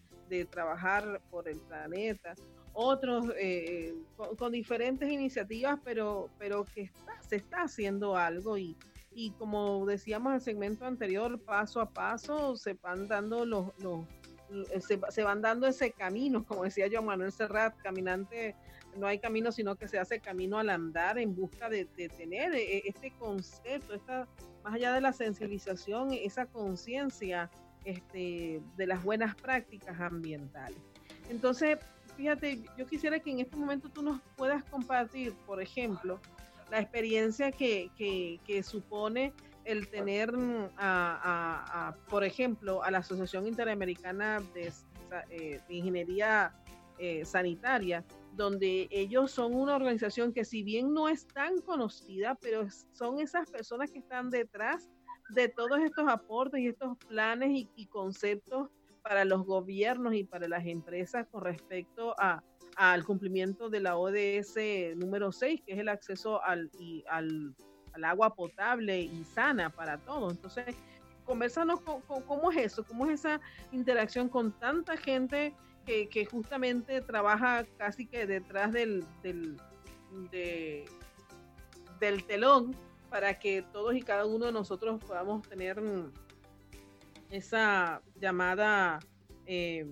trabajar 0.50 1.22
por 1.30 1.48
el 1.48 1.60
planeta, 1.60 2.34
otros 2.72 3.26
eh, 3.38 3.94
con, 4.16 4.50
diferentes 4.50 5.08
iniciativas, 5.08 5.78
pero, 5.84 6.28
pero 6.40 6.64
que 6.64 6.90
se 7.20 7.36
está 7.36 7.62
haciendo 7.62 8.16
algo 8.16 8.58
y, 8.58 8.76
y 9.12 9.30
como 9.32 9.86
decíamos 9.86 10.30
en 10.30 10.34
el 10.34 10.40
segmento 10.40 10.86
anterior, 10.86 11.40
paso 11.40 11.80
a 11.80 11.88
paso 11.88 12.56
se 12.56 12.74
van 12.74 13.06
dando 13.06 13.46
los, 13.46 13.70
eh, 14.50 14.80
se, 14.80 15.22
van 15.22 15.40
dando 15.40 15.66
ese 15.66 15.92
camino, 15.92 16.44
como 16.44 16.64
decía 16.64 16.86
yo 16.86 17.02
Manuel 17.02 17.32
Serrat, 17.32 17.76
caminante, 17.82 18.54
no 18.96 19.06
hay 19.06 19.18
camino 19.18 19.52
sino 19.52 19.76
que 19.76 19.88
se 19.88 19.98
hace 19.98 20.20
camino 20.20 20.58
al 20.58 20.70
andar 20.70 21.18
en 21.18 21.34
busca 21.34 21.68
de, 21.68 21.84
tener 21.84 22.54
eh, 22.54 22.82
este 22.86 23.12
concepto, 23.12 23.94
esta, 23.94 24.28
más 24.62 24.74
allá 24.74 24.92
de 24.92 25.00
la 25.00 25.12
sensibilización, 25.12 26.12
esa 26.12 26.46
conciencia 26.46 27.50
este, 27.84 28.62
de 28.76 28.86
las 28.86 29.02
buenas 29.02 29.34
prácticas 29.34 30.00
ambientales. 30.00 30.78
Entonces, 31.28 31.78
fíjate, 32.16 32.62
yo 32.76 32.86
quisiera 32.86 33.18
que 33.18 33.30
en 33.30 33.40
este 33.40 33.56
momento 33.56 33.88
tú 33.88 34.02
nos 34.02 34.20
puedas 34.36 34.64
compartir, 34.64 35.34
por 35.46 35.60
ejemplo, 35.60 36.20
la 36.70 36.80
experiencia 36.80 37.52
que, 37.52 37.90
que, 37.96 38.62
supone 38.62 39.32
el 39.64 39.88
tener, 39.88 40.36
mm, 40.36 40.70
a, 40.76 41.94
por 42.08 42.24
ejemplo, 42.24 42.82
a 42.82 42.90
la 42.90 42.98
Asociación 42.98 43.46
Interamericana 43.46 44.40
de, 44.54 44.72
eh, 45.30 45.60
Ingeniería 45.68 46.52
eh, 46.98 47.24
Sanitaria, 47.24 48.04
donde 48.36 48.88
ellos 48.90 49.30
son 49.30 49.54
una 49.54 49.76
organización 49.76 50.32
que 50.32 50.44
si 50.44 50.62
bien 50.62 50.92
no 50.92 51.08
es 51.08 51.26
tan 51.26 51.60
conocida, 51.60 52.36
pero 52.40 52.66
son 52.92 53.20
esas 53.20 53.50
personas 53.50 53.90
que 53.90 53.98
están 53.98 54.30
detrás 54.30 54.88
de 55.30 55.48
todos 55.48 55.80
estos 55.80 56.08
aportes 56.08 56.60
y 56.60 56.68
estos 56.68 56.96
planes 57.08 57.66
y, 57.74 57.86
conceptos 57.86 58.70
para 59.02 59.24
los 59.24 59.44
gobiernos 59.44 60.14
y 60.14 60.24
para 60.24 60.48
las 60.48 60.66
empresas 60.66 61.26
con 61.30 61.42
respecto 61.44 62.14
a, 62.18 62.42
al 62.76 63.04
cumplimiento 63.04 63.68
de 63.70 63.80
la 63.80 63.96
ODS 63.96 64.56
número 64.96 65.32
6, 65.32 65.62
que 65.64 65.72
es 65.72 65.78
el 65.78 65.88
acceso 65.88 66.42
al, 66.42 66.70
y, 66.78 67.04
al, 67.08 67.54
agua 68.02 68.34
potable 68.34 69.00
y 69.00 69.24
sana 69.24 69.70
para 69.70 69.98
todos. 69.98 70.32
Entonces, 70.32 70.74
conversanos 71.24 71.80
con, 71.80 72.00
cómo 72.02 72.50
es 72.50 72.58
eso, 72.58 72.84
cómo 72.84 73.06
es 73.06 73.20
esa 73.20 73.40
interacción 73.72 74.28
con 74.28 74.52
tanta 74.52 74.96
gente 74.96 75.54
que, 75.84 76.26
justamente 76.30 77.00
trabaja 77.00 77.64
casi 77.76 78.06
que 78.06 78.26
detrás 78.26 78.72
del, 78.72 79.04
del, 79.22 79.56
del 82.00 82.24
telón 82.24 82.74
para 83.10 83.38
que 83.38 83.62
todos 83.62 83.94
y 83.94 84.02
cada 84.02 84.26
uno 84.26 84.46
de 84.46 84.52
nosotros 84.52 85.02
podamos 85.04 85.46
tener 85.48 85.80
esa 87.30 88.02
llamada 88.16 88.98
eh, 89.46 89.86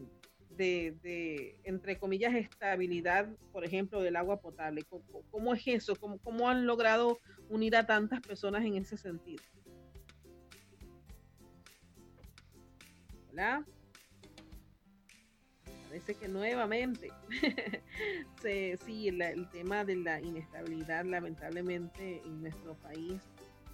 de, 0.57 1.57
entre 1.65 1.99
comillas, 1.99 2.35
estabilidad, 2.35 3.29
por 3.53 3.65
ejemplo, 3.65 4.01
del 4.01 4.17
agua 4.17 4.41
potable? 4.41 4.83
¿Cómo, 5.31 5.55
es 5.55 5.67
eso? 5.67 5.97
¿Cómo, 5.97 6.19
¿Cómo, 6.19 6.49
han 6.49 6.67
logrado 6.67 7.19
unir 7.49 7.77
a 7.77 7.87
tantas 7.87 8.21
personas 8.21 8.65
en 8.65 8.77
ese 8.77 8.97
sentido? 8.97 9.43
Hola. 13.31 13.65
Parece 15.93 16.15
que 16.15 16.27
nuevamente, 16.27 17.13
sí, 18.87 19.09
el 19.09 19.51
tema 19.51 19.85
de 19.85 19.97
la 19.97 20.23
inestabilidad, 20.23 21.05
lamentablemente, 21.05 22.23
en 22.25 22.41
nuestro 22.41 22.75
país 22.77 23.21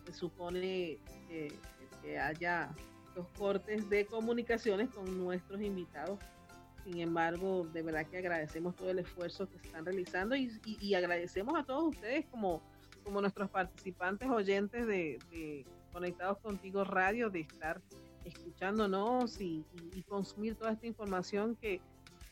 se 0.05 0.13
supone 0.13 0.99
que 1.29 2.19
haya 2.19 2.75
los 3.15 3.29
cortes 3.39 3.89
de 3.89 4.05
comunicaciones 4.05 4.91
con 4.91 5.17
nuestros 5.17 5.61
invitados. 5.63 6.19
Sin 6.83 6.99
embargo, 6.99 7.69
de 7.73 7.83
verdad 7.83 8.05
que 8.07 8.19
agradecemos 8.19 8.75
todo 8.75 8.91
el 8.91 8.99
esfuerzo 8.99 9.49
que 9.49 9.61
se 9.61 9.69
están 9.69 9.85
realizando 9.85 10.35
y, 10.35 10.95
agradecemos 10.95 11.57
a 11.57 11.63
todos 11.63 11.95
ustedes 11.95 12.27
como, 12.33 12.61
como 13.05 13.21
nuestros 13.21 13.49
participantes 13.49 14.29
oyentes 14.29 14.89
de, 14.89 15.65
Conectados 15.93 16.39
Contigo 16.39 16.83
Radio, 16.83 17.31
de 17.31 17.41
estar 17.43 17.81
escuchándonos 18.25 19.41
y, 19.41 19.65
consumir 20.09 20.57
toda 20.57 20.73
esta 20.73 20.87
información 20.87 21.55
que, 21.55 21.81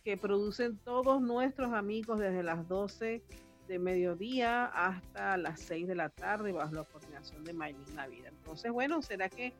que 0.07 0.17
producen 0.17 0.79
todos 0.85 1.21
nuestros 1.21 1.73
amigos 1.73 2.21
desde 2.21 2.45
las 2.45 2.69
12 2.69 3.25
de 3.67 3.79
mediodía 3.81 4.67
hasta 4.67 5.37
las 5.37 5.59
6 5.63 5.89
de 5.89 5.97
la 5.97 6.11
tarde 6.11 6.53
bajo 6.53 6.77
la 6.77 6.85
coordinación 6.85 7.43
de 7.43 7.53
Maylin 7.53 7.93
Navidad. 7.97 8.33
Entonces, 8.39 8.71
bueno, 8.71 9.03
será 9.03 9.29
que 9.29 9.53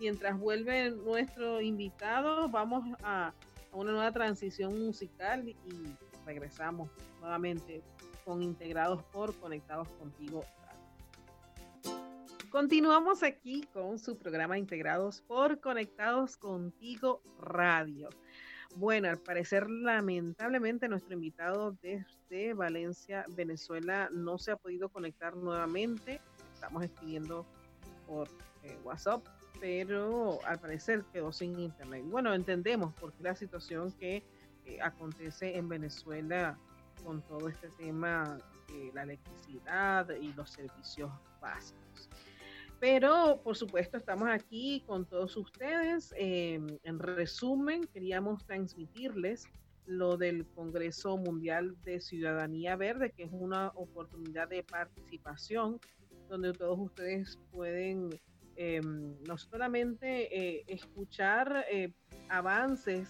mientras 0.00 0.36
vuelve 0.36 0.90
nuestro 0.90 1.60
invitado, 1.60 2.48
vamos 2.48 2.82
a 3.04 3.32
una 3.70 3.92
nueva 3.92 4.10
transición 4.10 4.76
musical 4.84 5.48
y 5.48 5.56
regresamos 6.26 6.90
nuevamente 7.20 7.80
con 8.24 8.42
Integrados 8.42 9.04
por 9.04 9.32
Conectados 9.36 9.86
Contigo. 10.00 10.44
Continuamos 12.50 13.22
aquí 13.22 13.62
con 13.72 14.00
su 14.00 14.18
programa 14.18 14.58
Integrados 14.58 15.20
por 15.20 15.60
Conectados 15.60 16.36
Contigo 16.36 17.22
Radio. 17.38 18.08
Bueno, 18.76 19.08
al 19.08 19.18
parecer 19.18 19.68
lamentablemente 19.68 20.88
nuestro 20.88 21.14
invitado 21.14 21.76
desde 21.82 22.54
Valencia, 22.54 23.24
Venezuela, 23.36 24.08
no 24.12 24.38
se 24.38 24.52
ha 24.52 24.56
podido 24.56 24.88
conectar 24.88 25.36
nuevamente. 25.36 26.20
Estamos 26.54 26.84
escribiendo 26.84 27.46
por 28.06 28.28
eh, 28.62 28.78
WhatsApp 28.84 29.22
pero 29.62 30.40
al 30.44 30.58
parecer 30.58 31.04
quedó 31.12 31.30
sin 31.30 31.56
internet. 31.56 32.02
Bueno, 32.06 32.34
entendemos 32.34 32.92
por 32.94 33.12
qué 33.12 33.22
la 33.22 33.36
situación 33.36 33.92
que 33.92 34.24
eh, 34.66 34.78
acontece 34.82 35.56
en 35.56 35.68
Venezuela 35.68 36.58
con 37.04 37.22
todo 37.22 37.48
este 37.48 37.68
tema 37.78 38.38
de 38.66 38.90
la 38.92 39.04
electricidad 39.04 40.10
y 40.20 40.32
los 40.32 40.50
servicios 40.50 41.12
básicos. 41.40 42.10
Pero, 42.82 43.40
por 43.44 43.54
supuesto, 43.56 43.96
estamos 43.96 44.28
aquí 44.28 44.82
con 44.88 45.06
todos 45.06 45.36
ustedes. 45.36 46.12
Em, 46.16 46.66
en 46.82 46.98
resumen, 46.98 47.84
queríamos 47.84 48.44
transmitirles 48.44 49.44
lo 49.86 50.16
del 50.16 50.44
Congreso 50.48 51.16
Mundial 51.16 51.76
de 51.84 52.00
Ciudadanía 52.00 52.74
Verde, 52.74 53.12
que 53.12 53.22
es 53.22 53.30
una 53.32 53.68
oportunidad 53.76 54.48
de 54.48 54.64
participación 54.64 55.78
donde 56.28 56.52
todos 56.52 56.78
ustedes 56.80 57.38
pueden 57.52 58.10
Em, 58.56 59.16
no 59.26 59.38
solamente 59.38 60.28
eh, 60.36 60.64
escuchar 60.66 61.64
eh, 61.70 61.90
avances 62.28 63.08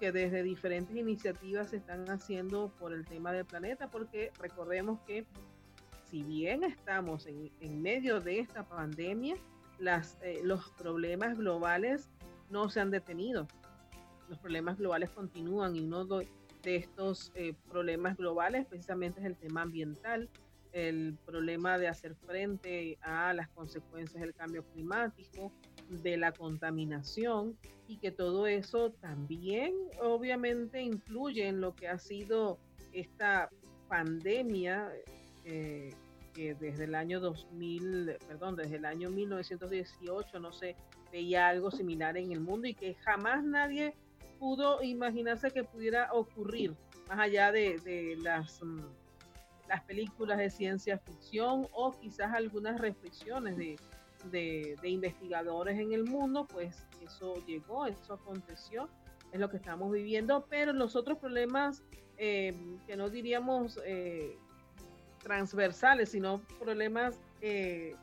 que 0.00 0.10
desde 0.10 0.42
diferentes 0.42 0.96
iniciativas 0.96 1.70
se 1.70 1.76
están 1.76 2.08
haciendo 2.10 2.72
por 2.78 2.92
el 2.92 3.04
tema 3.04 3.32
del 3.32 3.44
planeta, 3.44 3.88
porque 3.88 4.32
recordemos 4.40 5.00
que 5.06 5.26
si 6.10 6.22
bien 6.22 6.64
estamos 6.64 7.26
en, 7.26 7.82
medio 7.82 8.20
de 8.20 8.40
esta 8.40 8.64
pandemia, 8.68 9.36
las, 9.78 10.18
eh, 10.22 10.40
los 10.42 10.70
problemas 10.72 11.38
globales 11.38 12.10
no 12.50 12.68
se 12.68 12.80
han 12.80 12.90
detenido. 12.90 13.46
Los 14.28 14.38
problemas 14.38 14.78
globales 14.78 15.10
continúan 15.10 15.76
y 15.76 15.80
uno 15.80 16.04
de 16.04 16.26
estos 16.76 17.32
problemas 17.68 18.16
globales 18.16 18.66
precisamente 18.66 19.20
es 19.20 19.26
el 19.26 19.36
tema 19.36 19.62
ambiental 19.62 20.28
el 20.72 21.16
problema 21.26 21.78
de 21.78 21.88
hacer 21.88 22.14
frente 22.14 22.98
a 23.02 23.32
las 23.34 23.48
consecuencias 23.48 24.20
del 24.20 24.34
cambio 24.34 24.64
climático, 24.72 25.52
de 25.88 26.16
la 26.16 26.32
contaminación 26.32 27.56
y 27.88 27.96
que 27.96 28.12
todo 28.12 28.46
eso 28.46 28.92
también 28.92 29.74
obviamente 30.00 30.80
influye 30.80 31.48
en 31.48 31.60
lo 31.60 31.74
que 31.74 31.88
ha 31.88 31.98
sido 31.98 32.58
esta 32.92 33.50
pandemia 33.88 34.92
eh, 35.44 35.94
que 36.34 36.54
desde 36.54 36.84
el 36.84 36.94
año 36.94 37.20
2000, 37.20 38.18
perdón, 38.26 38.56
desde 38.56 38.76
el 38.76 38.84
año 38.84 39.10
1918 39.10 40.38
no 40.38 40.52
se 40.52 40.76
veía 41.12 41.48
algo 41.48 41.70
similar 41.70 42.16
en 42.16 42.32
el 42.32 42.40
mundo 42.40 42.68
y 42.68 42.74
que 42.74 42.94
jamás 42.94 43.42
nadie 43.42 43.94
pudo 44.38 44.82
imaginarse 44.82 45.50
que 45.50 45.64
pudiera 45.64 46.12
ocurrir 46.12 46.74
más 47.08 47.18
allá 47.18 47.50
de, 47.52 48.16
las 48.22 48.62
mm, 48.62 48.80
las 49.68 49.82
películas 49.82 50.38
de 50.38 50.50
ciencia 50.50 50.98
ficción 50.98 51.68
o 51.72 51.92
quizás 51.92 52.32
algunas 52.34 52.80
reflexiones 52.80 53.56
de, 53.56 53.76
de, 54.30 54.88
investigadores 54.88 55.78
en 55.78 55.92
el 55.92 56.04
mundo, 56.04 56.46
pues 56.52 56.84
eso 57.02 57.34
llegó, 57.46 57.86
eso 57.86 58.14
aconteció, 58.14 58.88
es 59.32 59.40
lo 59.40 59.48
que 59.48 59.56
estamos 59.56 59.92
viviendo, 59.92 60.46
pero 60.48 60.72
los 60.72 60.96
otros 60.96 61.18
problemas 61.18 61.82
eh, 62.18 62.52
que 62.86 62.96
no 62.96 63.08
diríamos 63.08 63.78
eh, 63.84 64.36
transversales, 65.22 66.10
sino 66.10 66.40
problemas 66.58 67.20
eh, 67.40 67.94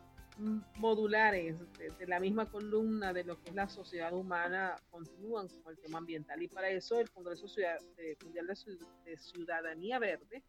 modulares 0.75 1.57
de, 1.77 2.07
la 2.07 2.19
misma 2.19 2.45
columna 2.45 3.11
de 3.11 3.23
lo 3.23 3.41
que 3.41 3.49
es 3.49 3.55
la 3.55 3.67
sociedad 3.67 4.13
humana 4.13 4.75
continúan 4.91 5.47
con 5.63 5.73
el 5.73 5.79
tema 5.79 5.97
ambiental. 5.97 6.41
Y 6.41 6.47
para 6.47 6.69
eso 6.69 6.99
el 6.99 7.09
Congreso 7.09 7.47
Ciudad, 7.47 7.77
Mundial 8.23 8.47
de, 8.47 9.17
Ciudadanía 9.17 9.99
Verde 9.99 10.43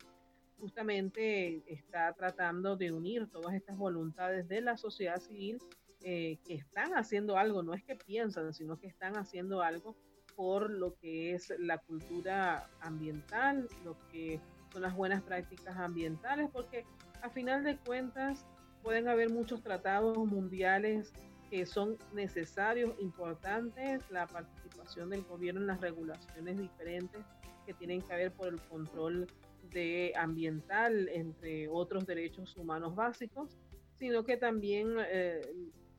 justamente 0.58 1.62
está 1.72 2.12
tratando 2.12 2.76
de 2.76 2.92
unir 2.92 3.30
todas 3.30 3.54
estas 3.54 3.76
voluntades 3.76 4.48
de 4.48 4.60
la 4.60 4.76
sociedad 4.76 5.20
civil 5.20 5.58
eh, 6.02 6.38
que 6.44 6.54
están 6.54 6.92
haciendo 6.94 7.38
algo, 7.38 7.62
no 7.62 7.74
es 7.74 7.82
que 7.84 7.96
piensan, 7.96 8.52
sino 8.52 8.78
que 8.78 8.88
están 8.88 9.16
haciendo 9.16 9.62
algo 9.62 9.96
por 10.36 10.70
lo 10.70 10.96
que 10.98 11.34
es 11.34 11.52
la 11.58 11.78
cultura 11.78 12.70
ambiental, 12.80 13.68
lo 13.84 13.96
que 14.10 14.40
son 14.72 14.82
las 14.82 14.94
buenas 14.94 15.22
prácticas 15.22 15.76
ambientales, 15.76 16.48
porque 16.52 16.84
a 17.22 17.30
final 17.30 17.64
de 17.64 17.76
cuentas 17.78 18.44
pueden 18.82 19.08
haber 19.08 19.30
muchos 19.30 19.62
tratados 19.62 20.16
mundiales 20.18 21.12
que 21.50 21.64
son 21.66 21.96
necesarios, 22.12 22.94
importantes, 23.00 24.02
la 24.10 24.26
participación 24.26 25.10
del 25.10 25.22
gobierno 25.22 25.60
en 25.62 25.66
las 25.66 25.80
regulaciones 25.80 26.58
diferentes 26.58 27.22
que 27.64 27.74
tienen 27.74 28.02
que 28.02 28.14
ver 28.14 28.32
por 28.32 28.48
el 28.48 28.60
control 28.62 29.26
de 29.70 30.12
ambiental, 30.16 31.08
entre 31.08 31.68
otros 31.68 32.06
derechos 32.06 32.56
humanos 32.56 32.94
básicos, 32.94 33.58
sino 33.94 34.24
que 34.24 34.36
también 34.36 34.94
eh, 35.10 35.40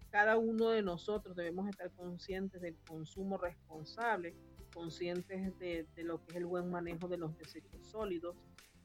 cada 0.10 0.38
uno 0.38 0.70
de 0.70 0.82
nosotros 0.82 1.36
debemos 1.36 1.70
estar 1.70 1.92
conscientes 1.92 2.62
del 2.62 2.76
consumo 2.88 3.38
responsable, 3.38 4.34
conscientes 4.74 5.58
de, 5.60 5.88
lo 5.98 6.24
que 6.24 6.32
es 6.32 6.38
el 6.38 6.46
buen 6.46 6.70
manejo 6.70 7.08
de 7.08 7.18
los 7.18 7.38
desechos 7.38 7.86
sólidos, 7.88 8.36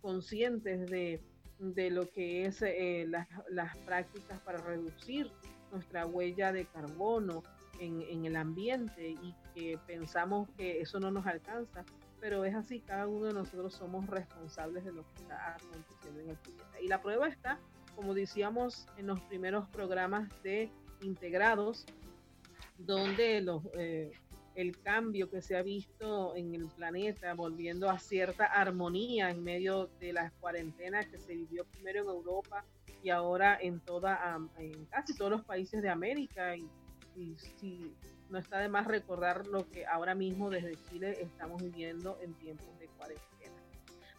conscientes 0.04 0.90
de, 0.90 1.90
lo 1.90 2.10
que 2.10 2.44
es 2.44 2.60
eh, 2.60 3.06
las, 3.08 3.76
prácticas 3.86 4.38
para 4.40 4.58
reducir 4.58 5.32
nuestra 5.72 6.04
huella 6.04 6.52
de 6.52 6.66
carbono 6.66 7.42
en, 7.80 8.02
en, 8.02 8.26
el 8.26 8.36
ambiente 8.36 9.12
y 9.12 9.34
que 9.54 9.78
pensamos 9.86 10.46
que 10.58 10.82
eso 10.82 11.00
no 11.00 11.10
nos 11.10 11.26
alcanza, 11.26 11.86
pero 12.20 12.44
es 12.44 12.54
así, 12.54 12.80
cada 12.80 13.06
uno 13.06 13.28
de 13.28 13.32
nosotros 13.32 13.72
somos 13.72 14.06
responsables 14.06 14.84
de 14.84 14.92
lo 14.92 15.04
que 15.08 15.22
está 15.22 15.54
aconteciendo 15.54 16.20
en 16.20 16.30
el 16.30 16.36
planeta. 16.36 16.80
Y 16.82 16.88
la 16.88 17.00
prueba 17.00 17.26
está, 17.26 17.58
como 17.96 18.12
decíamos 18.12 18.86
en 18.98 19.06
los 19.06 19.20
primeros 19.22 19.66
programas 19.70 20.28
de 20.42 20.70
integrados, 21.00 21.86
donde 22.76 23.40
los, 23.40 23.62
eh, 23.72 24.12
el 24.54 24.78
cambio 24.80 25.30
que 25.30 25.42
se 25.42 25.56
ha 25.56 25.62
visto 25.62 26.34
en 26.36 26.54
el 26.54 26.66
planeta, 26.66 27.34
volviendo 27.34 27.90
a 27.90 27.98
cierta 27.98 28.44
armonía 28.46 29.30
en 29.30 29.42
medio 29.42 29.88
de 30.00 30.12
las 30.12 30.32
cuarentenas 30.34 31.06
que 31.06 31.18
se 31.18 31.34
vivió 31.34 31.64
primero 31.64 32.02
en 32.02 32.08
Europa 32.08 32.64
y 33.02 33.10
ahora 33.10 33.58
en, 33.60 33.80
toda, 33.80 34.38
en 34.58 34.84
casi 34.86 35.14
todos 35.16 35.30
los 35.30 35.44
países 35.44 35.82
de 35.82 35.88
América. 35.88 36.56
Y, 36.56 36.68
y 37.16 37.92
no 38.30 38.38
está 38.38 38.58
de 38.58 38.68
más 38.68 38.86
recordar 38.86 39.46
lo 39.46 39.68
que 39.70 39.86
ahora 39.86 40.14
mismo 40.14 40.50
desde 40.50 40.76
Chile 40.88 41.16
estamos 41.20 41.62
viviendo 41.62 42.18
en 42.20 42.34
tiempos 42.34 42.78
de 42.78 42.88
cuarentena. 42.88 43.54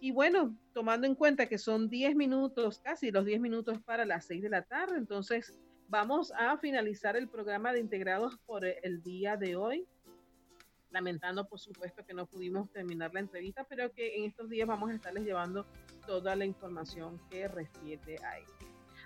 Y 0.00 0.12
bueno, 0.12 0.56
tomando 0.72 1.06
en 1.06 1.14
cuenta 1.14 1.46
que 1.46 1.58
son 1.58 1.88
10 1.88 2.14
minutos, 2.14 2.78
casi 2.78 3.10
los 3.10 3.24
10 3.24 3.40
minutos 3.40 3.80
para 3.82 4.04
las 4.04 4.26
6 4.26 4.42
de 4.42 4.48
la 4.48 4.62
tarde, 4.62 4.96
entonces 4.96 5.58
vamos 5.88 6.32
a 6.36 6.56
finalizar 6.58 7.16
el 7.16 7.28
programa 7.28 7.72
de 7.72 7.80
integrados 7.80 8.38
por 8.46 8.64
el 8.64 9.02
día 9.02 9.36
de 9.36 9.56
hoy. 9.56 9.86
Lamentando, 10.90 11.46
por 11.48 11.58
supuesto, 11.58 12.04
que 12.06 12.14
no 12.14 12.26
pudimos 12.26 12.70
terminar 12.70 13.12
la 13.12 13.20
entrevista, 13.20 13.64
pero 13.64 13.92
que 13.92 14.16
en 14.16 14.24
estos 14.24 14.48
días 14.48 14.68
vamos 14.68 14.90
a 14.90 14.94
estarles 14.94 15.24
llevando 15.24 15.66
toda 16.06 16.36
la 16.36 16.44
información 16.44 17.20
que 17.28 17.48
refiere 17.48 18.16
a 18.24 18.38
él. 18.38 18.46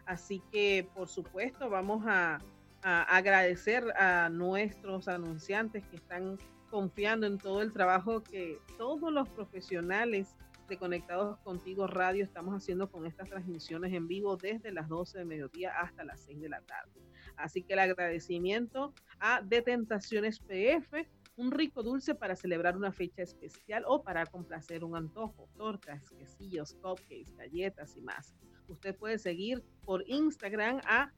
Así 0.05 0.43
que, 0.53 0.89
por 0.95 1.09
supuesto, 1.09 1.71
vamos 1.71 2.05
a, 2.07 2.39
a 2.83 3.03
agradecer 3.17 3.85
a 3.97 4.29
nuestros 4.29 5.09
anunciantes 5.09 5.85
que 5.87 5.97
están 5.97 6.39
confiando 6.71 7.27
en 7.27 7.39
todo 7.39 7.63
el 7.63 7.73
trabajo 7.73 8.23
que 8.23 8.59
todos 8.79 9.13
los 9.13 9.29
profesionales 9.29 10.37
de 10.69 10.79
Conectados 10.79 11.39
Contigo 11.41 11.87
Radio 11.87 12.25
estamos 12.25 12.55
haciendo 12.55 12.91
con 12.91 13.07
estas 13.07 13.29
transmisiones 13.29 13.93
en 13.93 14.07
vivo 14.07 14.37
desde 14.37 14.73
las 14.73 14.89
12 14.89 15.19
de 15.19 15.25
mediodía 15.25 15.73
hasta 15.81 16.05
las 16.05 16.21
6 16.25 16.41
de 16.41 16.49
la 16.49 16.61
tarde. 16.63 17.01
Así 17.37 17.63
que 17.63 17.73
el 17.73 17.81
agradecimiento 17.81 18.95
a 19.19 19.43
Detentaciones 19.43 20.39
PF, 20.41 21.09
un 21.37 21.51
rico 21.51 21.83
dulce 21.83 22.15
para 22.15 22.37
celebrar 22.37 22.77
una 22.77 22.93
fecha 22.93 23.23
especial 23.23 23.85
o 23.87 24.03
para 24.03 24.27
complacer 24.27 24.85
un 24.85 24.97
antojo, 24.97 25.49
tortas, 25.57 26.11
quesillos, 26.11 26.75
cupcakes, 26.75 27.35
galletas 27.37 27.97
y 27.97 28.01
más. 28.01 28.35
Usted 28.69 28.97
puede 28.97 29.19
seguir 29.19 29.63
por 29.85 30.03
Instagram 30.09 30.81
a 30.85 31.13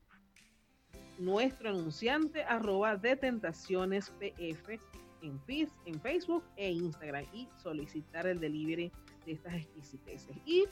nuestro 1.19 1.71
anunciante 1.71 2.43
arroba 2.45 2.97
de 2.97 3.17
tentaciones 3.17 4.11
PF 4.11 4.79
en, 5.23 5.41
en 5.87 6.01
Facebook 6.01 6.45
e 6.57 6.71
Instagram 6.71 7.25
y 7.33 7.49
solicitar 7.57 8.27
el 8.27 8.41
delivery 8.41 8.93
de 9.25 9.33
estas 9.33 9.55
exquisiteces. 9.55 10.37
Y 10.45 10.65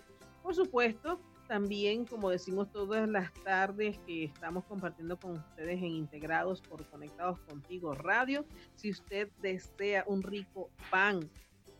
por 0.43 0.55
supuesto, 0.55 1.21
también, 1.47 2.05
como 2.07 2.31
decimos 2.31 2.71
todas 2.73 3.09
las 3.09 3.33
tardes 3.45 3.99
que 4.07 4.25
estamos 4.25 4.65
compartiendo 4.65 5.19
con 5.19 5.33
ustedes 5.33 5.79
en 5.79 5.91
Integrados 5.91 6.61
por 6.63 6.85
Conectados 6.87 7.39
Contigo 7.41 7.95
Radio, 7.95 8.45
si 8.75 8.91
usted 8.91 9.29
desea 9.41 10.05
un 10.07 10.23
rico 10.23 10.71
pan 10.91 11.21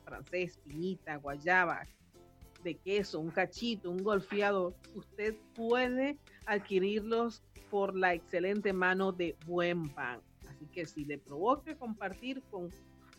francés, 0.05 0.59
piñita, 0.65 1.17
guayaba, 1.17 1.87
de 2.63 2.77
queso, 2.77 3.19
un 3.19 3.31
cachito, 3.31 3.91
un 3.91 4.03
golfeado, 4.03 4.75
usted 4.95 5.35
puede 5.55 6.19
adquirirlos 6.47 7.43
por 7.71 7.97
la 7.97 8.15
excelente 8.15 8.73
mano 8.73 9.13
de 9.13 9.37
Buen 9.47 9.89
Pan. 9.89 10.21
Así 10.49 10.67
que 10.67 10.87
si 10.87 11.05
le 11.05 11.19
provoca 11.19 11.75
compartir 11.77 12.43
con, 12.51 12.69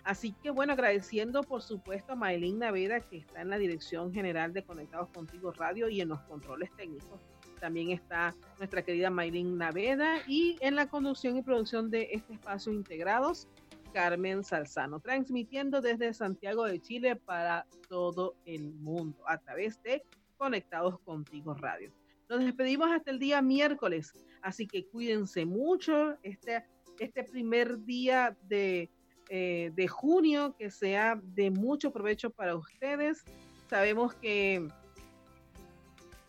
Así 0.05 0.33
que 0.43 0.51
bueno, 0.51 0.73
agradeciendo 0.73 1.43
por 1.43 1.63
supuesto 1.63 2.13
a 2.13 2.17
Maylin 2.17 2.59
Naveda 2.59 3.01
que 3.01 3.19
está 3.19 3.41
en 3.41 3.51
la 3.51 3.59
Dirección 3.59 4.13
General 4.13 4.53
de 4.53 4.65
Conectados 4.65 5.09
Contigo 5.11 5.53
Radio 5.53 5.89
y 5.89 6.01
en 6.01 6.09
los 6.09 6.21
controles 6.23 6.71
técnicos. 6.77 7.21
También 7.61 7.91
está 7.91 8.35
nuestra 8.59 8.83
querida 8.83 9.11
Maylin 9.11 9.57
Naveda 9.57 10.17
y 10.27 10.57
en 10.61 10.75
la 10.75 10.89
conducción 10.89 11.37
y 11.37 11.43
producción 11.43 11.91
de 11.91 12.09
este 12.11 12.35
espacio 12.35 12.73
integrados, 12.73 13.47
Carmen 13.93 14.43
Salzano, 14.43 14.99
transmitiendo 14.99 15.81
desde 15.81 16.13
Santiago 16.15 16.65
de 16.65 16.81
Chile 16.81 17.15
para 17.15 17.67
todo 17.89 18.35
el 18.45 18.73
mundo 18.75 19.19
a 19.29 19.39
través 19.39 19.81
de 19.85 20.03
Conectados 20.37 20.99
Contigo 21.01 21.55
Radio. 21.55 21.93
Nos 22.29 22.45
despedimos 22.45 22.91
hasta 22.91 23.13
el 23.13 23.21
día 23.21 23.41
miércoles, 23.43 24.13
así 24.41 24.67
que 24.67 24.87
cuídense 24.87 25.45
mucho. 25.45 26.17
Este, 26.25 26.65
este 26.99 27.23
primer 27.23 27.85
día 27.85 28.37
de 28.49 28.91
eh, 29.35 29.73
de 29.75 29.89
junio, 29.89 30.55
que 30.59 30.71
sea 30.71 31.19
de 31.23 31.51
mucho 31.51 31.91
provecho 31.91 32.29
para 32.29 32.55
ustedes. 32.55 33.25
Sabemos 33.71 34.13
que 34.13 34.69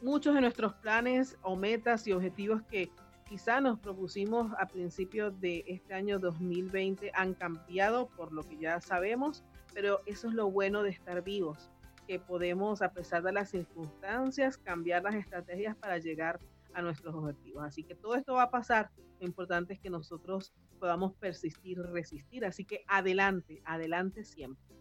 muchos 0.02 0.34
de 0.36 0.40
nuestros 0.40 0.74
planes 0.76 1.36
o 1.42 1.58
metas 1.58 2.08
y 2.08 2.14
objetivos 2.14 2.62
que 2.62 2.90
quizá 3.28 3.60
nos 3.60 3.78
propusimos 3.78 4.54
a 4.58 4.70
principios 4.70 5.38
de 5.42 5.66
este 5.68 5.94
año 5.94 6.18
2020 6.18 7.12
han 7.14 7.34
cambiado 7.34 8.08
por 8.08 8.32
lo 8.32 8.42
que 8.44 8.56
ya 8.56 8.80
sabemos, 8.80 9.44
pero 9.74 10.00
eso 10.06 10.30
es 10.30 10.34
lo 10.34 10.50
bueno 10.50 10.82
de 10.82 10.92
estar 10.92 11.22
vivos. 11.26 11.70
que 12.08 12.20
podemos, 12.20 12.82
a 12.82 12.94
pesar 12.94 13.22
de 13.24 13.34
las 13.34 13.50
circunstancias, 13.50 14.58
cambiar 14.58 15.04
las 15.04 15.16
estrategias 15.16 15.76
para 15.76 15.98
llegar 15.98 16.40
a 16.74 16.82
nuestros 16.82 17.14
objetivos. 17.14 17.66
Así 17.66 17.84
que 17.84 17.96
todo 17.96 18.16
esto 18.16 18.36
va 18.36 18.44
a 18.44 18.50
pasar. 18.50 18.92
Lo 19.20 19.26
importante 19.26 19.74
es 19.74 19.80
que 19.82 19.90
nosotros 19.90 20.54
podamos 20.84 21.14
persistir, 21.14 21.80
resistir. 21.80 22.44
Así 22.44 22.66
que 22.66 22.84
adelante, 22.90 23.62
adelante 23.64 24.26
siempre. 24.26 24.76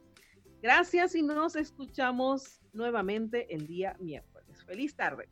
Gracias 0.61 1.15
y 1.15 1.23
nos 1.23 1.55
escuchamos 1.55 2.61
nuevamente 2.73 3.55
el 3.55 3.69
día 3.69 3.97
miércoles. 4.01 4.65
Feliz 4.65 4.97
tarde. 4.97 5.29